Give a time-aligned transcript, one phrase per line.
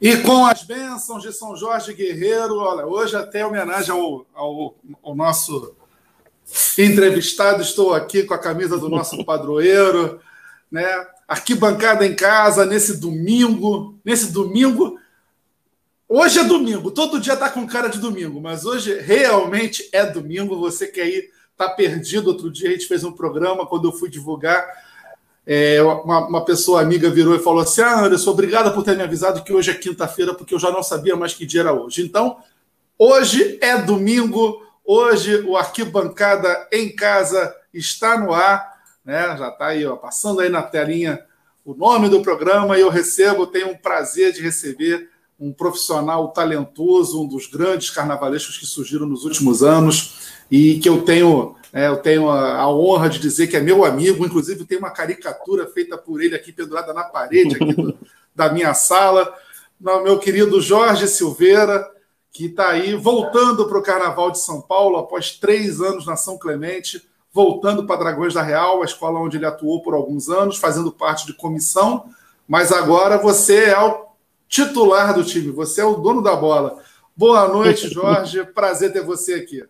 [0.00, 5.16] E com as bênçãos de São Jorge Guerreiro, olha, hoje até homenagem ao, ao, ao,
[5.16, 5.74] nosso
[6.78, 10.20] entrevistado, estou aqui com a camisa do nosso padroeiro,
[10.70, 10.86] né?
[11.26, 15.00] Arquibancada em casa nesse domingo, nesse domingo.
[16.08, 20.60] Hoje é domingo, todo dia tá com cara de domingo, mas hoje realmente é domingo.
[20.60, 24.08] Você que aí tá perdido, outro dia a gente fez um programa quando eu fui
[24.08, 24.64] divulgar
[25.50, 29.02] é, uma, uma, pessoa amiga virou e falou assim: Ah, Anderson, obrigada por ter me
[29.02, 32.02] avisado que hoje é quinta-feira, porque eu já não sabia mais que dia era hoje.
[32.02, 32.36] Então,
[32.98, 39.34] hoje é domingo, hoje o Arquibancada em Casa está no ar, né?
[39.38, 41.18] Já está aí, ó, passando aí na telinha
[41.64, 45.08] o nome do programa e eu recebo, tenho um prazer de receber
[45.40, 51.00] um profissional talentoso, um dos grandes carnavalescos que surgiram nos últimos anos e que eu
[51.02, 54.90] tenho eu tenho a, a, honra de dizer que é meu amigo, inclusive tem uma
[54.90, 57.98] caricatura feita por ele aqui pendurada na parede aqui do,
[58.34, 59.32] da minha sala.
[59.78, 61.88] Meu querido Jorge Silveira,
[62.32, 66.38] que está aí voltando para o Carnaval de São Paulo após três anos na São
[66.38, 70.90] Clemente, voltando para Dragões da Real, a escola onde ele atuou por alguns anos, fazendo
[70.90, 72.10] parte de comissão,
[72.46, 74.06] mas agora você é o
[74.48, 76.82] titular do time, você é o dono da bola.
[77.16, 78.42] Boa noite, Jorge.
[78.44, 79.62] Prazer ter você aqui.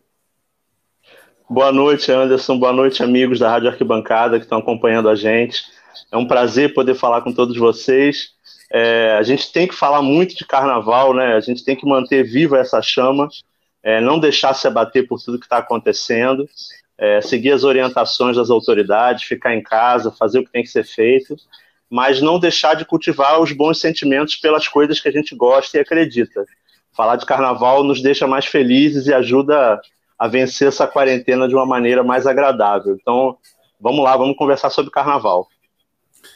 [1.50, 2.58] Boa noite, Anderson.
[2.58, 5.64] Boa noite, amigos da Rádio Arquibancada que estão acompanhando a gente.
[6.12, 8.32] É um prazer poder falar com todos vocês.
[8.70, 11.36] É, a gente tem que falar muito de carnaval, né?
[11.36, 13.30] A gente tem que manter viva essa chama,
[13.82, 16.46] é, não deixar se abater por tudo que está acontecendo,
[16.98, 20.84] é, seguir as orientações das autoridades, ficar em casa, fazer o que tem que ser
[20.84, 21.34] feito,
[21.88, 25.80] mas não deixar de cultivar os bons sentimentos pelas coisas que a gente gosta e
[25.80, 26.44] acredita.
[26.92, 29.80] Falar de carnaval nos deixa mais felizes e ajuda
[30.18, 32.96] a vencer essa quarentena de uma maneira mais agradável.
[33.00, 33.38] Então,
[33.80, 35.48] vamos lá, vamos conversar sobre carnaval.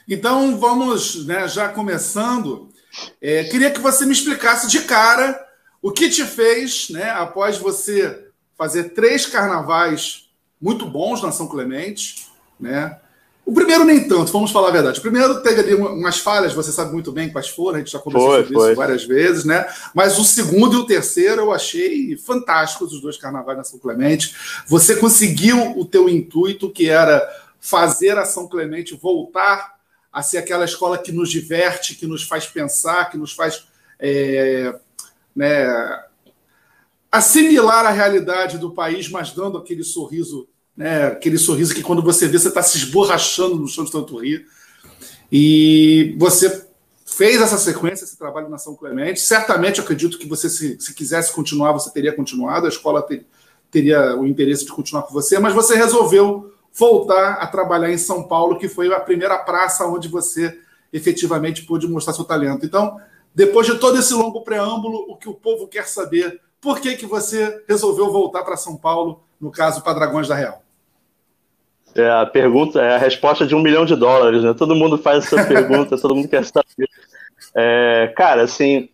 [0.09, 2.69] Então, vamos, né, já começando,
[3.21, 5.39] é, queria que você me explicasse de cara
[5.81, 10.31] o que te fez, né, após você fazer três carnavais
[10.61, 12.29] muito bons na São Clemente,
[12.61, 13.01] né,
[13.45, 15.01] o primeiro nem tanto, vamos falar a verdade.
[15.01, 17.99] O primeiro teve ali umas falhas, você sabe muito bem quais foram, a gente já
[17.99, 18.69] conversou foi, sobre foi.
[18.69, 19.67] isso várias vezes, né?
[19.93, 24.35] Mas o segundo e o terceiro eu achei fantásticos, os dois carnavais na São Clemente.
[24.67, 27.21] Você conseguiu o teu intuito, que era
[27.61, 29.75] fazer a São Clemente voltar
[30.13, 33.67] a ser aquela escola que nos diverte, que nos faz pensar, que nos faz
[33.99, 34.75] é,
[35.35, 35.67] né,
[37.11, 40.49] assimilar a realidade do país, mas dando aquele sorriso
[40.83, 41.07] né?
[41.07, 44.47] aquele sorriso que quando você vê, você está se esborrachando no chão de tanto rir.
[45.31, 46.67] E você
[47.07, 49.21] fez essa sequência, esse trabalho na São Clemente.
[49.21, 53.25] Certamente, acredito que você, se, se quisesse continuar, você teria continuado, a escola ter,
[53.71, 58.23] teria o interesse de continuar com você, mas você resolveu voltar a trabalhar em São
[58.25, 60.59] Paulo, que foi a primeira praça onde você
[60.93, 62.67] efetivamente pôde mostrar seu talento.
[62.67, 62.99] Então,
[63.35, 67.07] depois de todo esse longo preâmbulo, o que o povo quer saber, por que, que
[67.07, 70.62] você resolveu voltar para São Paulo, no caso, para Dragões da Real?
[71.95, 74.55] É a pergunta, é a resposta de um milhão de dólares, né?
[74.55, 76.89] Todo mundo faz essa pergunta, todo mundo quer saber.
[77.55, 78.89] É, cara, assim,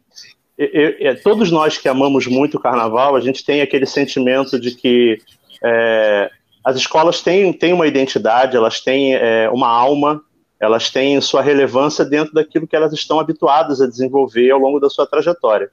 [0.56, 4.74] eu, eu, todos nós que amamos muito o carnaval, a gente tem aquele sentimento de
[4.74, 5.18] que
[5.64, 6.30] é,
[6.64, 10.20] as escolas têm, têm uma identidade, elas têm é, uma alma,
[10.60, 14.90] elas têm sua relevância dentro daquilo que elas estão habituadas a desenvolver ao longo da
[14.90, 15.70] sua trajetória.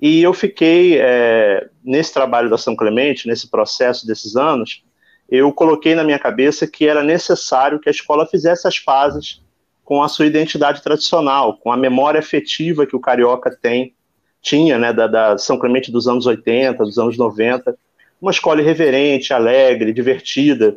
[0.00, 4.82] E eu fiquei, é, nesse trabalho da São Clemente, nesse processo desses anos,
[5.30, 9.40] eu coloquei na minha cabeça que era necessário que a escola fizesse as pazes
[9.84, 13.94] com a sua identidade tradicional, com a memória afetiva que o carioca tem,
[14.42, 17.76] tinha, né, da, da São Clemente dos anos 80, dos anos 90,
[18.20, 20.76] uma escola irreverente, alegre, divertida,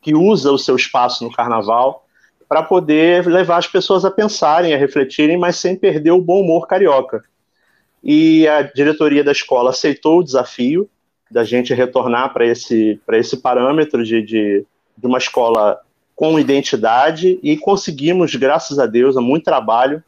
[0.00, 2.06] que usa o seu espaço no carnaval
[2.48, 6.66] para poder levar as pessoas a pensarem, a refletirem, mas sem perder o bom humor
[6.66, 7.22] carioca.
[8.02, 10.88] E a diretoria da escola aceitou o desafio,
[11.30, 15.80] da gente retornar para esse, esse parâmetro de, de, de uma escola
[16.16, 20.02] com identidade e conseguimos, graças a Deus, a muito trabalho,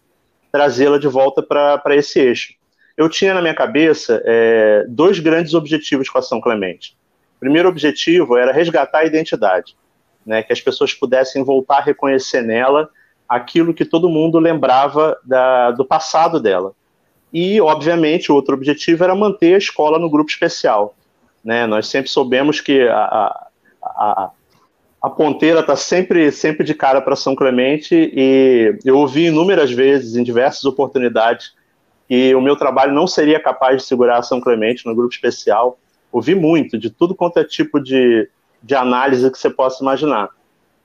[0.51, 2.55] trazê-la de volta para esse eixo.
[2.97, 6.95] Eu tinha na minha cabeça é, dois grandes objetivos com a São Clemente.
[7.37, 9.75] O primeiro objetivo era resgatar a identidade,
[10.27, 12.91] né, que as pessoas pudessem voltar a reconhecer nela
[13.27, 16.75] aquilo que todo mundo lembrava da, do passado dela.
[17.33, 20.95] E, obviamente, o outro objetivo era manter a escola no grupo especial.
[21.45, 21.67] Né?
[21.67, 23.49] Nós sempre soubemos que a,
[23.83, 24.31] a,
[25.03, 30.17] a, ponteira está sempre, sempre de cara para São Clemente e eu ouvi inúmeras vezes,
[30.17, 31.53] em diversas oportunidades,
[32.09, 35.79] que o meu trabalho não seria capaz de segurar São Clemente no grupo especial.
[36.13, 38.29] Ouvi muito, de tudo quanto é tipo de,
[38.63, 40.29] de análise que você possa imaginar.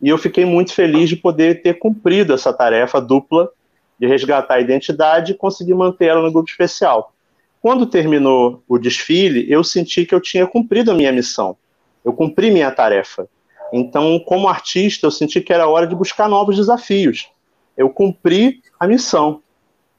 [0.01, 3.50] E eu fiquei muito feliz de poder ter cumprido essa tarefa dupla
[4.00, 7.13] de resgatar a identidade e conseguir manter ela no grupo especial.
[7.68, 11.58] Quando terminou o desfile, eu senti que eu tinha cumprido a minha missão.
[12.02, 13.28] Eu cumpri minha tarefa.
[13.74, 17.28] Então, como artista, eu senti que era hora de buscar novos desafios.
[17.75, 19.42] Eu cumpri a missão.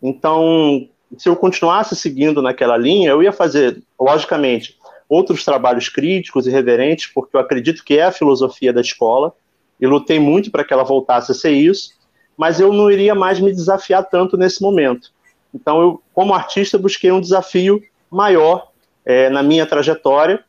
[0.02, 0.88] Então,
[1.18, 7.10] se eu continuasse seguindo naquela linha, eu ia fazer, logicamente, outros trabalhos críticos e reverentes,
[7.14, 9.34] porque eu acredito que é a filosofia da escola,
[9.78, 11.90] e lutei muito para que ela voltasse a ser isso,
[12.34, 15.12] mas eu não iria mais me desafiar tanto nesse momento.
[15.54, 18.68] Então, eu, como artista, busquei um desafio maior
[19.04, 20.44] é, na minha trajetória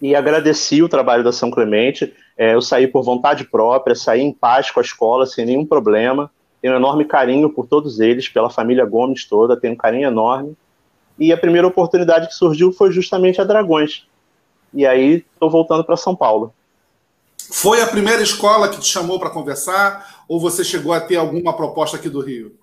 [0.00, 2.14] e agradeci o trabalho da São Clemente.
[2.36, 6.30] É, eu saí por vontade própria, saí em paz com a escola, sem nenhum problema.
[6.60, 10.56] Tenho um enorme carinho por todos eles, pela família Gomes toda, tenho um carinho enorme.
[11.18, 14.06] E a primeira oportunidade que surgiu foi justamente a Dragões.
[14.72, 16.52] E aí estou voltando para São Paulo.
[17.50, 21.52] Foi a primeira escola que te chamou para conversar ou você chegou a ter alguma
[21.52, 22.56] proposta aqui do Rio?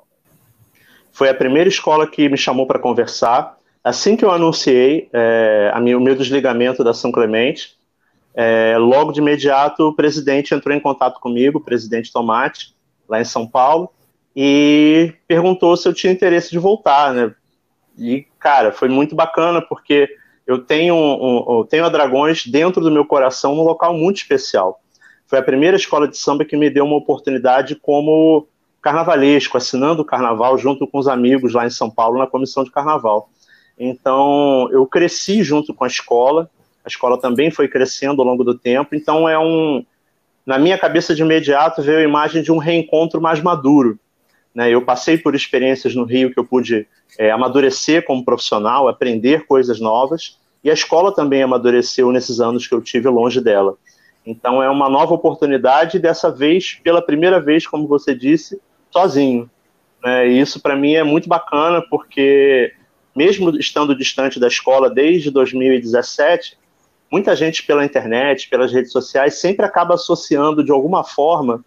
[1.17, 3.57] Foi a primeira escola que me chamou para conversar.
[3.83, 7.75] Assim que eu anunciei é, minha, o meu desligamento da São Clemente,
[8.35, 12.75] é, logo de imediato o presidente entrou em contato comigo, o presidente Tomate,
[13.09, 13.89] lá em São Paulo,
[14.35, 17.33] e perguntou se eu tinha interesse de voltar, né?
[17.97, 20.07] E, cara, foi muito bacana, porque
[20.45, 24.79] eu tenho, um, um, tenho a Dragões dentro do meu coração num local muito especial.
[25.25, 28.47] Foi a primeira escola de samba que me deu uma oportunidade como
[28.81, 32.71] carnavalesco, assinando o carnaval junto com os amigos lá em São Paulo na comissão de
[32.71, 33.29] carnaval.
[33.77, 36.49] Então, eu cresci junto com a escola,
[36.83, 39.85] a escola também foi crescendo ao longo do tempo, então é um,
[40.45, 43.99] na minha cabeça de imediato veio a imagem de um reencontro mais maduro.
[44.55, 44.71] Né?
[44.71, 46.87] Eu passei por experiências no Rio que eu pude
[47.19, 52.73] é, amadurecer como profissional, aprender coisas novas, e a escola também amadureceu nesses anos que
[52.73, 53.75] eu tive longe dela.
[54.25, 58.59] Então é uma nova oportunidade, dessa vez, pela primeira vez, como você disse,
[58.97, 59.49] sozinho.
[60.03, 60.29] Né?
[60.29, 62.73] E isso para mim é muito bacana, porque
[63.15, 66.57] mesmo estando distante da escola desde 2017,
[67.11, 71.63] muita gente pela internet, pelas redes sociais, sempre acaba associando de alguma forma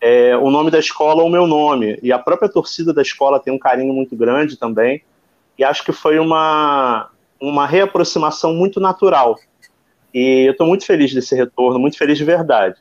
[0.00, 1.98] é, o nome da escola ao meu nome.
[2.02, 5.02] E a própria torcida da escola tem um carinho muito grande também.
[5.58, 7.08] E acho que foi uma,
[7.40, 9.38] uma reaproximação muito natural.
[10.12, 12.76] E eu estou muito feliz desse retorno, muito feliz de verdade.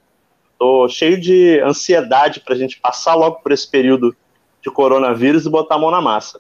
[0.56, 4.16] Estou cheio de ansiedade para a gente passar logo por esse período
[4.64, 6.40] de coronavírus e botar a mão na massa.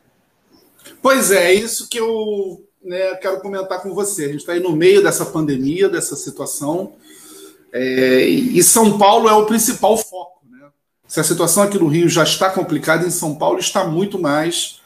[1.01, 4.25] Pois é, é isso que eu né, quero comentar com você.
[4.25, 6.93] A gente está aí no meio dessa pandemia, dessa situação,
[7.73, 10.39] é, e São Paulo é o principal foco.
[10.49, 10.65] Né?
[11.05, 14.79] Se a situação aqui no Rio já está complicada, em São Paulo está muito mais.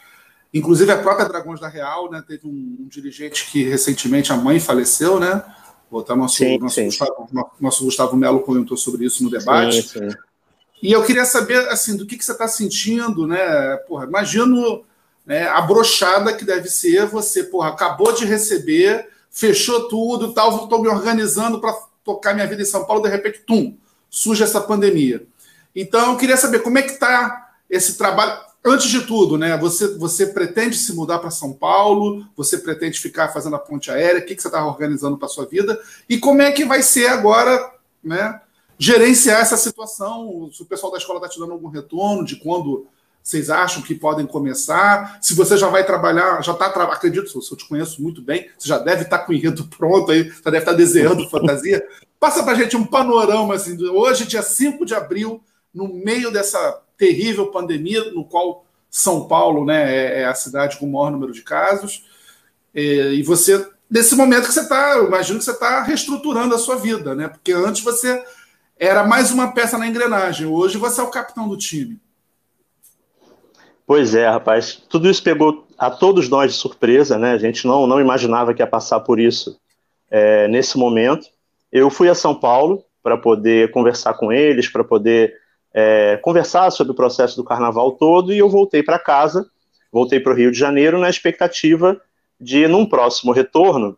[0.52, 4.60] Inclusive a própria Dragões da Real, né, teve um, um dirigente que recentemente a mãe
[4.60, 5.44] faleceu, né?
[5.92, 6.86] Botar nosso, sim, nosso, sim.
[6.86, 9.82] Gustavo, nosso Gustavo Melo comentou sobre isso no debate.
[9.82, 10.10] Sim,
[10.82, 13.76] e eu queria saber assim do que, que você está sentindo, né?
[13.88, 14.84] Porra, imagino
[15.26, 20.82] né, a brochada que deve ser você, porra, acabou de receber, fechou tudo, tal, estou
[20.82, 23.78] me organizando para tocar minha vida em São Paulo, de repente, tum,
[24.10, 25.28] surge essa pandemia.
[25.76, 28.40] Então, eu queria saber como é que está esse trabalho.
[28.64, 29.58] Antes de tudo, né?
[29.58, 32.26] Você, você pretende se mudar para São Paulo?
[32.36, 34.22] Você pretende ficar fazendo a ponte aérea?
[34.22, 35.80] O que, que você está organizando para sua vida?
[36.10, 37.74] E como é que vai ser agora,
[38.04, 38.42] né?
[38.78, 40.50] Gerenciar essa situação?
[40.52, 42.86] Se o pessoal da escola está te dando algum retorno de quando
[43.24, 45.20] vocês acham que podem começar?
[45.22, 48.68] Se você já vai trabalhar, já está, acredito, se eu te conheço muito bem, você
[48.68, 51.86] já deve estar tá com o enredo pronto aí, já deve estar tá desenhando fantasia.
[52.20, 55.42] Passa para gente um panorama, assim, hoje, dia 5 de abril,
[55.74, 60.86] no meio dessa terrível pandemia, no qual São Paulo né, é, é a cidade com
[60.86, 62.04] o maior número de casos,
[62.76, 67.16] e você, nesse momento que você está, imagino que você está reestruturando a sua vida,
[67.16, 67.28] né?
[67.28, 68.24] Porque antes você
[68.78, 72.00] era mais uma peça na engrenagem, hoje você é o capitão do time.
[73.88, 74.84] Pois é, rapaz.
[74.88, 77.32] Tudo isso pegou a todos nós de surpresa, né?
[77.32, 79.60] A gente não, não imaginava que ia passar por isso
[80.12, 81.28] é, nesse momento.
[81.72, 85.34] Eu fui a São Paulo para poder conversar com eles, para poder
[85.74, 89.46] é, conversar sobre o processo do carnaval todo, e eu voltei para casa,
[89.92, 92.00] voltei para o Rio de Janeiro na expectativa
[92.40, 93.98] de, num próximo retorno,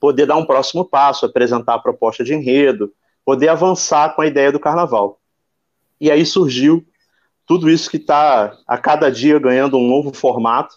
[0.00, 2.92] poder dar um próximo passo, apresentar a proposta de enredo,
[3.24, 5.20] poder avançar com a ideia do carnaval.
[6.00, 6.84] E aí surgiu
[7.46, 10.76] tudo isso que está a cada dia ganhando um novo formato,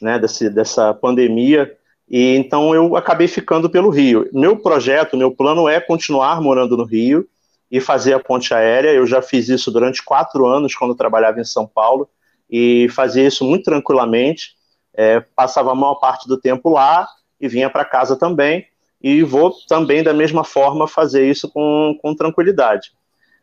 [0.00, 1.74] né, desse, dessa pandemia,
[2.08, 4.28] e então eu acabei ficando pelo Rio.
[4.32, 7.26] Meu projeto, meu plano é continuar morando no Rio
[7.70, 8.90] e fazer a ponte aérea.
[8.90, 12.08] Eu já fiz isso durante quatro anos quando trabalhava em São Paulo
[12.50, 14.54] e fazia isso muito tranquilamente.
[14.94, 17.06] É, passava a maior parte do tempo lá
[17.40, 18.66] e vinha para casa também.
[19.02, 22.92] E vou também, da mesma forma, fazer isso com, com tranquilidade.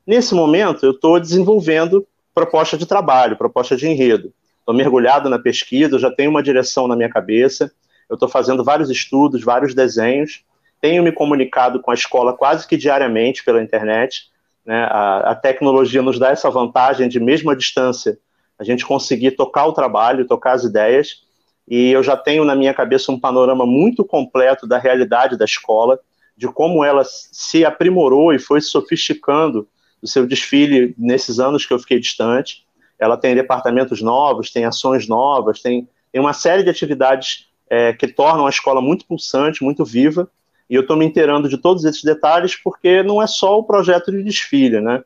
[0.05, 4.33] Nesse momento, eu estou desenvolvendo proposta de trabalho, proposta de enredo.
[4.59, 7.71] Estou mergulhado na pesquisa, já tenho uma direção na minha cabeça,
[8.09, 10.43] eu estou fazendo vários estudos, vários desenhos,
[10.83, 14.29] tenho me comunicado com a escola quase que diariamente pela internet.
[14.65, 14.83] Né?
[14.83, 18.19] A, a tecnologia nos dá essa vantagem de, mesmo à distância,
[18.59, 21.23] a gente conseguir tocar o trabalho, tocar as ideias,
[21.65, 25.97] e eu já tenho na minha cabeça um panorama muito completo da realidade da escola,
[26.35, 29.65] de como ela se aprimorou e foi sofisticando
[30.01, 32.65] o seu desfile nesses anos que eu fiquei distante.
[32.99, 38.05] Ela tem departamentos novos, tem ações novas, tem, tem uma série de atividades é, que
[38.05, 40.29] tornam a escola muito pulsante, muito viva.
[40.73, 44.11] E eu estou me inteirando de todos esses detalhes porque não é só o projeto
[44.11, 45.03] de desfile, né?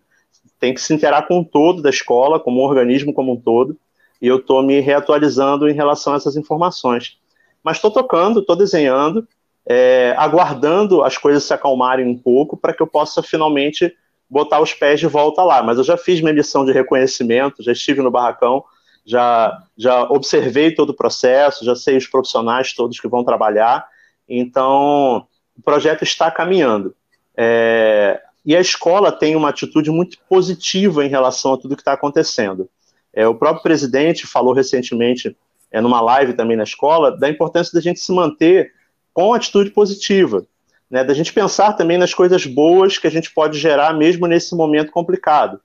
[0.62, 3.78] Tem que se inteirar com o todo da escola, como um organismo como um todo.
[4.22, 7.18] E eu estou me reatualizando em relação a essas informações.
[7.62, 9.28] Mas estou tocando, estou desenhando,
[9.68, 13.94] é, aguardando as coisas se acalmarem um pouco para que eu possa finalmente
[14.30, 15.62] botar os pés de volta lá.
[15.62, 18.64] Mas eu já fiz minha missão de reconhecimento, já estive no barracão,
[19.06, 23.86] já, já observei todo o processo, já sei os profissionais todos que vão trabalhar.
[24.30, 26.96] Então, o projeto está caminhando.
[27.36, 31.94] É, e a escola tem uma atitude muito positiva em relação a tudo que está
[31.94, 32.70] acontecendo.
[33.14, 35.36] É, o próprio presidente falou recentemente,
[35.72, 38.72] é, numa live também na escola, da importância da gente se manter
[39.14, 40.46] com atitude positiva,
[40.90, 44.56] né, da gente pensar também nas coisas boas que a gente pode gerar mesmo nesse
[44.56, 45.60] momento complicado.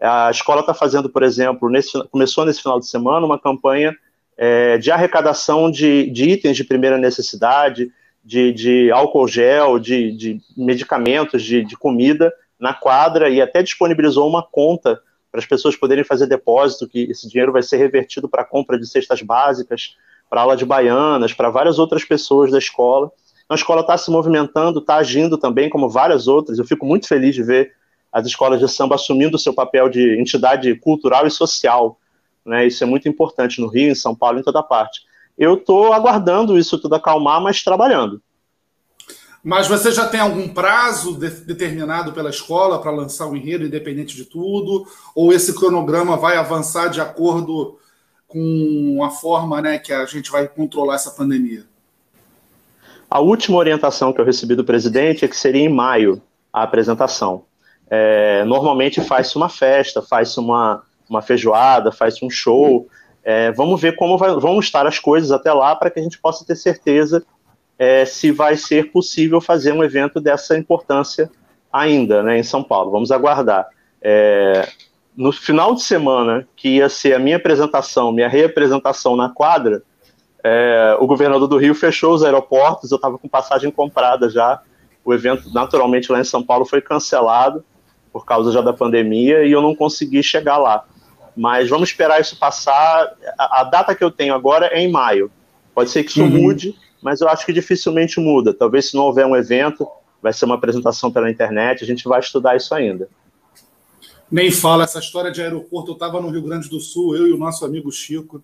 [0.00, 3.94] A escola está fazendo, por exemplo, nesse, começou nesse final de semana uma campanha
[4.36, 7.90] é, de arrecadação de, de, itens de primeira necessidade,
[8.24, 14.28] de, de álcool gel, de, de medicamentos, de, de comida na quadra e até disponibilizou
[14.28, 15.00] uma conta
[15.30, 18.78] para as pessoas poderem fazer depósito, que esse dinheiro vai ser revertido para a compra
[18.78, 19.96] de cestas básicas,
[20.28, 23.10] para aula de baianas, para várias outras pessoas da escola.
[23.44, 26.58] Então, a escola está se movimentando, está agindo também, como várias outras.
[26.58, 27.72] Eu fico muito feliz de ver
[28.12, 31.98] as escolas de samba assumindo o seu papel de entidade cultural e social.
[32.44, 32.66] Né?
[32.66, 35.00] Isso é muito importante no Rio, em São Paulo, em toda parte.
[35.36, 38.22] Eu estou aguardando isso tudo acalmar, mas trabalhando.
[39.42, 44.14] Mas você já tem algum prazo de determinado pela escola para lançar o enredo, independente
[44.14, 44.86] de tudo?
[45.16, 47.76] Ou esse cronograma vai avançar de acordo
[48.28, 51.64] com a forma né, que a gente vai controlar essa pandemia?
[53.10, 56.22] A última orientação que eu recebi do presidente é que seria em maio
[56.52, 57.44] a apresentação.
[57.90, 62.88] É, normalmente faz-se uma festa, faz-se uma, uma feijoada, faz-se um show.
[63.24, 66.18] É, vamos ver como vai, vão estar as coisas até lá para que a gente
[66.18, 67.24] possa ter certeza
[67.78, 71.30] é, se vai ser possível fazer um evento dessa importância
[71.72, 72.90] ainda né, em São Paulo.
[72.90, 73.66] Vamos aguardar.
[74.00, 74.68] É,
[75.16, 79.82] no final de semana, que ia ser a minha apresentação, minha reapresentação na quadra,
[80.44, 84.60] é, o governador do Rio fechou os aeroportos, eu estava com passagem comprada já.
[85.04, 87.64] O evento, naturalmente, lá em São Paulo foi cancelado
[88.12, 90.84] por causa já da pandemia e eu não consegui chegar lá.
[91.36, 93.14] Mas vamos esperar isso passar.
[93.38, 95.30] A, a data que eu tenho agora é em maio.
[95.74, 96.28] Pode ser que isso uhum.
[96.28, 98.52] mude, mas eu acho que dificilmente muda.
[98.52, 99.88] Talvez se não houver um evento,
[100.22, 103.08] vai ser uma apresentação pela internet, a gente vai estudar isso ainda.
[104.30, 105.90] Nem fala essa história de aeroporto.
[105.90, 108.42] Eu estava no Rio Grande do Sul, eu e o nosso amigo Chico,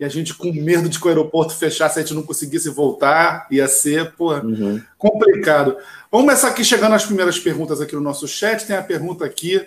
[0.00, 3.48] e a gente com medo de que o aeroporto fechasse, a gente não conseguisse voltar,
[3.50, 4.80] ia ser pô, uhum.
[4.96, 5.76] complicado.
[6.10, 8.64] Vamos começar aqui chegando às primeiras perguntas aqui no nosso chat.
[8.64, 9.66] Tem a pergunta aqui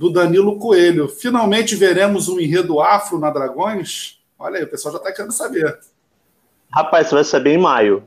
[0.00, 1.10] do Danilo Coelho.
[1.10, 4.18] Finalmente veremos um enredo afro na Dragões?
[4.38, 5.78] Olha aí, o pessoal já está querendo saber.
[6.72, 8.02] Rapaz, você vai saber em maio,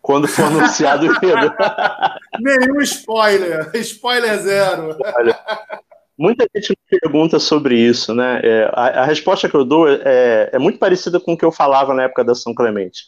[0.00, 1.52] quando for anunciado o enredo.
[2.40, 4.96] Nenhum spoiler, spoiler zero.
[5.18, 5.38] Olha.
[6.16, 8.40] Muita gente me pergunta sobre isso, né?
[8.42, 11.52] É, a, a, resposta que eu dou é, é, muito parecida com o que eu
[11.52, 13.02] falava na época da São Clemente.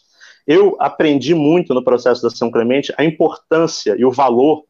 [0.45, 4.63] Eu aprendi muito no processo da São Clemente a importância e o valor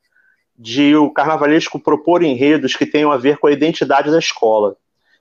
[0.57, 4.75] de o carnavalesco propor enredos que tenham a ver com a identidade da escola,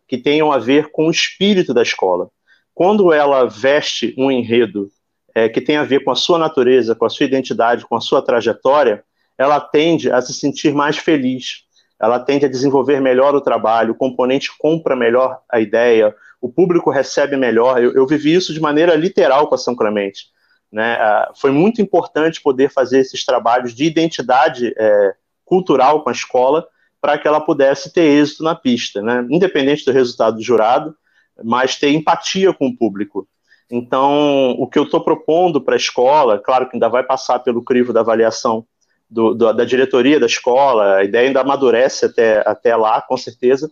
[0.08, 2.30] que tenham a ver com o espírito da escola.
[2.74, 4.88] Quando ela veste um enredo
[5.34, 8.00] é, que tem a ver com a sua natureza, com a sua identidade, com a
[8.00, 9.04] sua trajetória,
[9.36, 11.64] ela tende a se sentir mais feliz,
[12.00, 16.90] ela tende a desenvolver melhor o trabalho, o componente compra melhor a ideia, o público
[16.90, 17.82] recebe melhor.
[17.82, 20.26] Eu, eu vivi isso de maneira literal com a São Clemente.
[20.72, 20.94] Né?
[20.94, 25.14] Ah, foi muito importante poder fazer esses trabalhos de identidade é,
[25.46, 26.68] cultural com a escola
[27.00, 29.26] para que ela pudesse ter êxito na pista, né?
[29.30, 30.94] independente do resultado do jurado,
[31.42, 33.26] mas ter empatia com o público.
[33.70, 37.62] Então, o que eu estou propondo para a escola, claro que ainda vai passar pelo
[37.62, 38.66] crivo da avaliação
[39.08, 43.70] do, do, da diretoria da escola, a ideia ainda amadurece até, até lá, com certeza,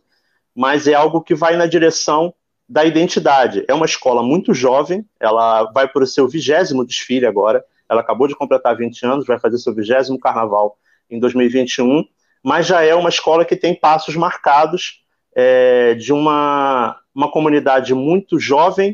[0.54, 2.33] mas é algo que vai na direção
[2.69, 3.64] da identidade.
[3.69, 8.26] É uma escola muito jovem, ela vai para o seu vigésimo desfile agora, ela acabou
[8.26, 10.76] de completar 20 anos, vai fazer seu vigésimo carnaval
[11.11, 12.05] em 2021,
[12.43, 15.03] mas já é uma escola que tem passos marcados
[15.35, 18.93] é, de uma, uma comunidade muito jovem,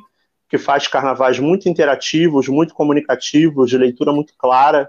[0.49, 4.88] que faz carnavais muito interativos, muito comunicativos, de leitura muito clara.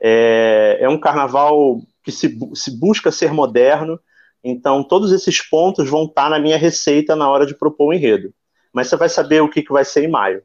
[0.00, 4.00] É, é um carnaval que se, se busca ser moderno,
[4.42, 8.32] então todos esses pontos vão estar na minha receita na hora de propor o enredo.
[8.72, 10.42] Mas você vai saber o que, que vai ser em maio.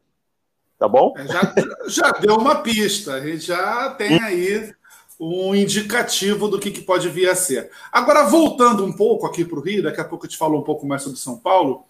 [0.78, 1.14] Tá bom?
[1.18, 1.54] É, já,
[1.88, 4.72] já deu uma pista, a gente já tem aí
[5.20, 7.72] um indicativo do que, que pode vir a ser.
[7.92, 10.64] Agora, voltando um pouco aqui para o Rio, daqui a pouco eu te falo um
[10.64, 11.84] pouco mais sobre São Paulo.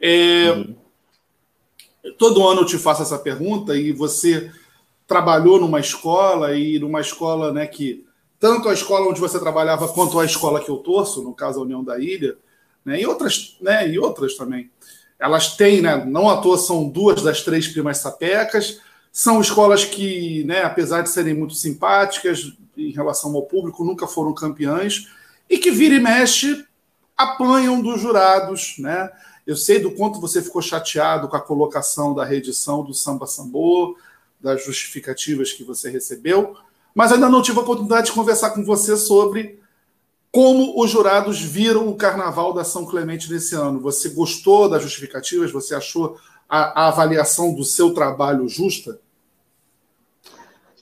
[0.00, 0.76] É, uhum.
[2.16, 4.50] Todo ano eu te faço essa pergunta e você
[5.06, 8.04] trabalhou numa escola e numa escola né, que
[8.38, 11.64] tanto a escola onde você trabalhava quanto a escola que eu torço, no caso a
[11.64, 12.36] União da Ilha,
[12.84, 14.70] né, e outras, né, e outras também.
[15.18, 18.80] Elas têm, né, não à toa são duas das três primas sapecas,
[19.10, 24.32] são escolas que, né, apesar de serem muito simpáticas em relação ao público, nunca foram
[24.32, 25.08] campeãs
[25.48, 26.64] e que vira e mexe
[27.16, 29.10] apanham dos jurados, né?
[29.44, 33.96] Eu sei do quanto você ficou chateado com a colocação da reedição do Samba Sambô,
[34.40, 36.54] das justificativas que você recebeu,
[36.94, 39.58] mas ainda não tive a oportunidade de conversar com você sobre
[40.30, 43.80] como os jurados viram o Carnaval da São Clemente nesse ano.
[43.80, 45.50] Você gostou das justificativas?
[45.50, 46.18] Você achou
[46.48, 49.00] a, a avaliação do seu trabalho justa?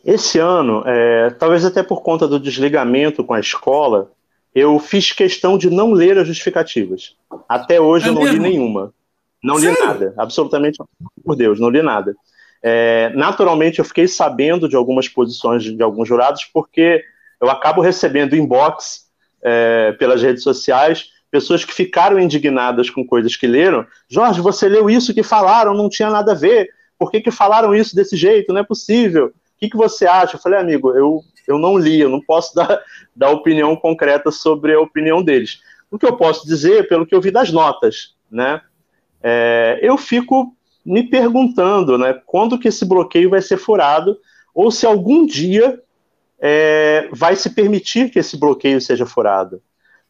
[0.07, 4.13] Esse ano, é, talvez até por conta do desligamento com a escola,
[4.55, 7.17] eu fiz questão de não ler as justificativas.
[7.49, 8.37] Até hoje é eu não mesmo?
[8.37, 8.95] li nenhuma.
[9.43, 9.75] Não Sério?
[9.75, 10.79] li nada, absolutamente,
[11.25, 12.15] por Deus, não li nada.
[12.63, 17.03] É, naturalmente, eu fiquei sabendo de algumas posições de, de alguns jurados, porque
[17.41, 19.07] eu acabo recebendo inbox
[19.43, 23.85] é, pelas redes sociais, pessoas que ficaram indignadas com coisas que leram.
[24.09, 26.71] Jorge, você leu isso que falaram, não tinha nada a ver.
[26.97, 28.53] Por que, que falaram isso desse jeito?
[28.53, 29.33] Não é possível.
[29.59, 30.37] Que, que você acha?
[30.37, 32.81] Eu falei, amigo, eu, eu não li, eu não posso dar,
[33.15, 35.61] dar opinião concreta sobre a opinião deles.
[35.91, 38.61] O que eu posso dizer, pelo que eu vi das notas, né?
[39.23, 44.17] É, eu fico me perguntando, né, quando que esse bloqueio vai ser furado,
[44.55, 45.83] ou se algum dia
[46.38, 49.61] é, vai se permitir que esse bloqueio seja furado.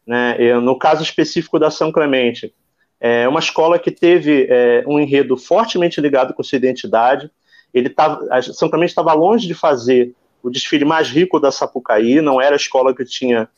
[0.05, 0.35] Né?
[0.39, 2.53] Eu, no caso específico da São Clemente,
[2.99, 7.29] é uma escola que teve é, um enredo fortemente ligado com sua identidade,
[7.77, 12.21] ele tava, a São Clemente estava longe de fazer o desfile mais rico da Sapucaí,
[12.21, 13.49] não era a escola que tinha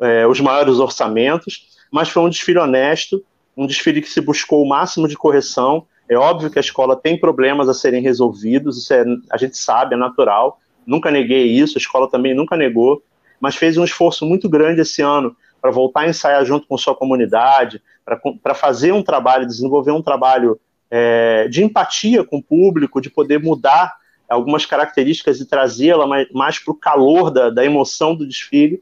[0.00, 3.24] é, os maiores orçamentos, mas foi um desfile honesto,
[3.56, 5.86] um desfile que se buscou o máximo de correção.
[6.08, 9.94] É óbvio que a escola tem problemas a serem resolvidos, isso é, a gente sabe,
[9.94, 10.60] é natural.
[10.86, 13.02] Nunca neguei isso, a escola também nunca negou,
[13.40, 16.94] mas fez um esforço muito grande esse ano para voltar a ensaiar junto com sua
[16.94, 17.80] comunidade,
[18.42, 20.60] para fazer um trabalho, desenvolver um trabalho
[20.96, 23.96] é, de empatia com o público, de poder mudar
[24.28, 28.80] algumas características e trazê-la mais, mais para o calor da, da emoção do desfile.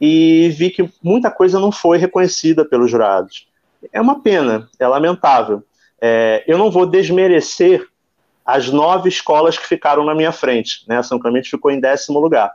[0.00, 3.48] E vi que muita coisa não foi reconhecida pelos jurados.
[3.92, 5.64] É uma pena, é lamentável.
[6.00, 7.84] É, eu não vou desmerecer
[8.46, 10.84] as nove escolas que ficaram na minha frente.
[10.86, 11.02] Né?
[11.02, 12.52] São Clemente ficou em décimo lugar.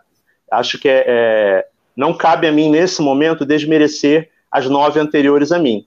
[0.49, 5.59] Acho que é, é, não cabe a mim, nesse momento, desmerecer as nove anteriores a
[5.59, 5.85] mim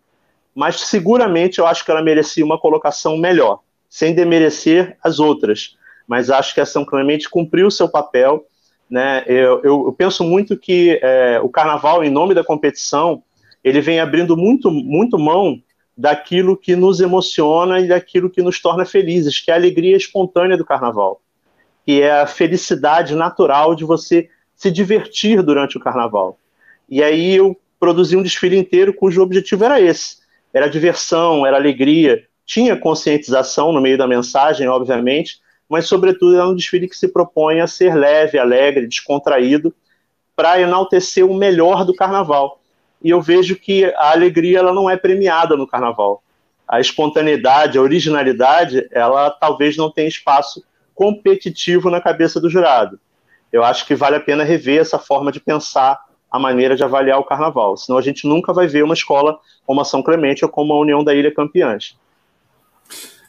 [0.55, 5.77] mas seguramente eu acho que ela merecia uma colocação melhor, sem demerecer as outras.
[6.07, 8.45] Mas acho que a São Clemente cumpriu o seu papel.
[8.91, 9.25] Né?
[9.27, 13.23] Eu, eu, eu penso muito que é, o carnaval, em nome da competição,
[13.65, 15.63] ele vem abrindo muito, muito mão
[15.97, 20.57] daquilo que nos emociona e daquilo que nos torna felizes, que é a alegria espontânea
[20.57, 21.21] do carnaval,
[21.85, 26.39] que é a felicidade natural de você se divertir durante o carnaval.
[26.89, 30.19] E aí eu produzi um desfile inteiro cujo objetivo era esse,
[30.53, 36.55] era diversão, era alegria, tinha conscientização no meio da mensagem, obviamente, mas, sobretudo, é um
[36.55, 39.75] desfile que se propõe a ser leve, alegre, descontraído,
[40.37, 42.61] para enaltecer o melhor do carnaval.
[43.03, 46.23] E eu vejo que a alegria ela não é premiada no carnaval.
[46.69, 50.63] A espontaneidade, a originalidade, ela talvez não tenha espaço
[50.95, 52.99] competitivo na cabeça do jurado.
[53.53, 56.01] Eu acho que vale a pena rever essa forma de pensar
[56.33, 57.77] a maneira de avaliar o carnaval.
[57.77, 60.81] Senão a gente nunca vai ver uma escola como a São Clemente ou como a
[60.81, 61.95] União da Ilha Campeãs.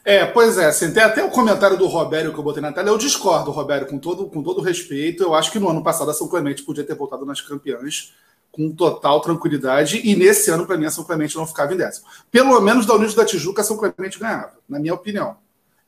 [0.02, 2.88] É, pois é, assim, tem até o comentário do Robério que eu botei na tela.
[2.88, 5.22] Eu discordo, Robério, com todo, com todo respeito.
[5.22, 8.12] Eu acho que no ano passado a São Clemente podia ter voltado nas campeãs
[8.54, 12.06] com total tranquilidade, e nesse ano, para mim, a São Clemente não ficava em décimo.
[12.30, 15.36] Pelo menos da Unidos da Tijuca, a São Clemente ganhava, na minha opinião.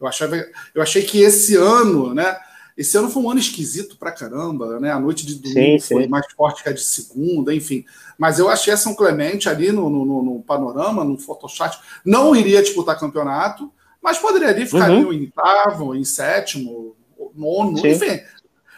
[0.00, 0.36] Eu, achava,
[0.74, 2.36] eu achei que esse ano, né?
[2.76, 4.92] Esse ano foi um ano esquisito pra caramba, né?
[4.92, 6.08] A noite de domingo sim, foi sim.
[6.08, 7.84] mais forte que a de segunda, enfim.
[8.18, 12.62] Mas eu achei a São Clemente ali no, no, no panorama, no Photoshop, não iria
[12.62, 15.00] disputar campeonato, mas poderia ali ficar uhum.
[15.00, 16.94] em oitavo, em sétimo,
[17.34, 17.88] nono, sim.
[17.88, 18.20] enfim.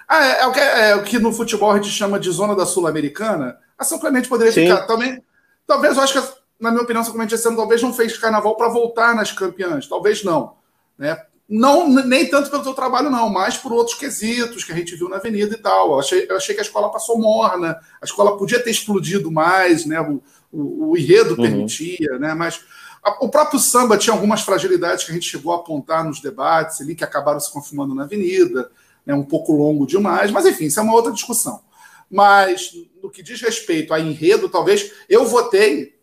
[0.06, 2.54] Ah, é, é, o que, é, o que, no futebol a gente chama de zona
[2.54, 3.58] da Sul-Americana.
[3.76, 5.22] A São Clemente poderia ficar também.
[5.66, 8.56] Talvez eu acho que na minha opinião, essa comédia esse ano talvez não fez carnaval
[8.56, 10.56] para voltar nas campeãs, talvez não.
[10.96, 11.16] Né?
[11.48, 15.08] Não, nem tanto pelo seu trabalho, não, mas por outros quesitos que a gente viu
[15.08, 15.92] na avenida e tal.
[15.92, 19.86] Eu achei, eu achei que a escola passou morna, a escola podia ter explodido mais,
[19.86, 19.98] né?
[20.00, 21.42] O, o, o enredo uhum.
[21.42, 22.34] permitia, né?
[22.34, 22.60] Mas
[23.02, 26.82] a, o próprio samba tinha algumas fragilidades que a gente chegou a apontar nos debates
[26.82, 28.70] ali, que acabaram se confirmando na avenida,
[29.06, 29.14] né?
[29.14, 31.62] um pouco longo demais, mas enfim, isso é uma outra discussão.
[32.10, 35.97] Mas no que diz respeito a enredo, talvez eu votei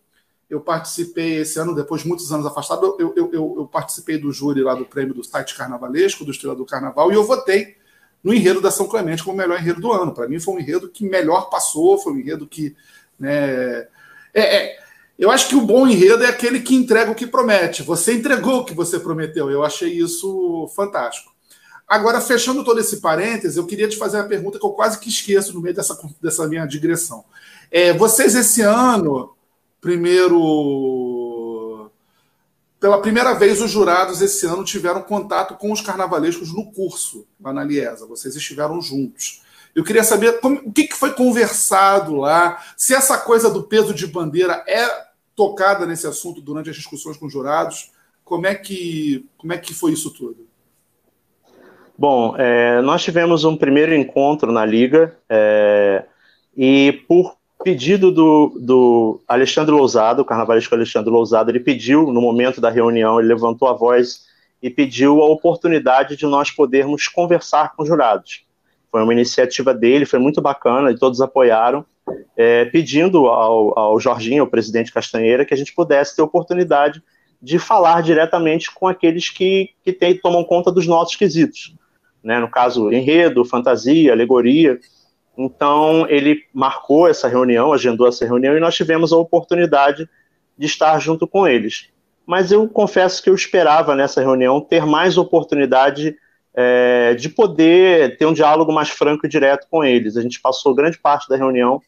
[0.49, 4.31] eu participei esse ano, depois de muitos anos afastado, eu, eu, eu, eu, participei do
[4.31, 7.75] júri lá do prêmio do site carnavalesco, do Estrela do Carnaval, e eu votei
[8.23, 10.13] no enredo da São Clemente como o melhor enredo do ano.
[10.13, 12.75] Para mim foi um enredo que melhor passou, foi um enredo que.
[13.19, 13.87] Né,
[14.33, 14.79] é, é,
[15.17, 17.83] eu acho que o bom enredo é aquele que entrega o que promete.
[17.83, 19.49] Você entregou o que você prometeu.
[19.49, 21.33] Eu achei isso fantástico.
[21.87, 25.07] Agora, fechando todo esse parênteses, eu queria te fazer uma pergunta que eu quase que
[25.07, 27.23] esqueço no meio dessa, dessa minha digressão.
[27.69, 29.34] É, vocês, esse ano,
[29.85, 31.91] primeiro.
[32.79, 37.53] Pela primeira vez, os jurados esse ano tiveram contato com os carnavalescos no curso, lá
[37.53, 38.07] na Liesa.
[38.07, 39.43] Vocês estiveram juntos.
[39.75, 43.93] Eu queria saber como, o que, que foi conversado lá, se essa coisa do peso
[43.93, 44.87] de bandeira é
[45.35, 47.91] tocada nesse assunto durante as discussões com os jurados.
[48.23, 50.47] Como é que, como é que foi isso tudo?
[51.95, 56.05] Bom, é, nós tivemos um primeiro encontro na Liga é,
[56.57, 62.61] e por pedido do, do Alexandre Lousado, o carnavalesco Alexandre Lousado, ele pediu, no momento
[62.61, 64.27] da reunião, ele levantou a voz
[64.61, 68.45] e pediu a oportunidade de nós podermos conversar com os jurados.
[68.91, 71.83] Foi uma iniciativa dele, foi muito bacana, e todos apoiaram,
[72.37, 77.01] é, pedindo ao, ao Jorginho, ao presidente Castanheira, que a gente pudesse ter oportunidade
[77.41, 81.73] de falar diretamente com aqueles que, que tem, tomam conta dos nossos quesitos.
[82.23, 82.39] Né?
[82.39, 84.79] No caso, enredo, fantasia, alegoria,
[85.37, 90.09] então, ele marcou essa reunião, agendou essa reunião e nós tivemos a oportunidade
[90.57, 91.89] de estar junto com eles.
[92.25, 96.15] Mas eu confesso que eu esperava nessa reunião ter mais oportunidade
[96.53, 100.15] é, de poder ter um diálogo mais franco e direto com eles.
[100.15, 101.81] A gente passou grande parte da reunião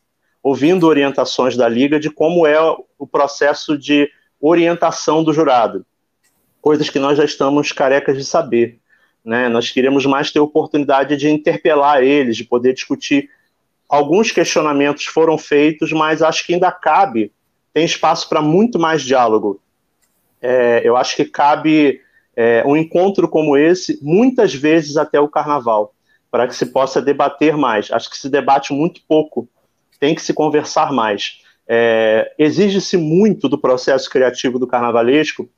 [0.43, 2.59] ouvindo orientações da Liga de como é
[2.97, 5.85] o processo de orientação do jurado,
[6.61, 8.79] coisas que nós já estamos carecas de saber.
[9.25, 9.49] Né?
[9.49, 13.29] Nós queríamos mais ter oportunidade de interpelar eles, de poder discutir
[13.87, 17.31] alguns questionamentos foram feitos, mas acho que ainda cabe,
[17.73, 19.61] tem espaço para muito mais diálogo.
[20.41, 22.01] É, eu acho que cabe
[22.35, 25.93] é, um encontro como esse, muitas vezes até o carnaval,
[26.29, 27.91] para que se possa debater mais.
[27.91, 29.47] Acho que se debate muito pouco,
[29.99, 31.41] tem que se conversar mais.
[31.67, 35.49] É, Exige-se muito do processo criativo do carnavalesco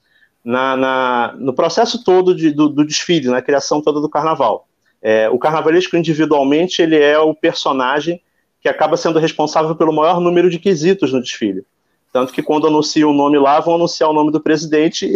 [0.44, 4.69] na, na, no processo todo de, do, do desfile, na criação toda do carnaval.
[5.02, 8.22] É, o carnavalesco individualmente ele é o personagem
[8.62, 11.64] que acaba sendo responsável pelo maior número de quesitos no desfile.
[12.12, 15.06] Tanto que quando anunciam o nome lá, vão anunciar o nome do presidente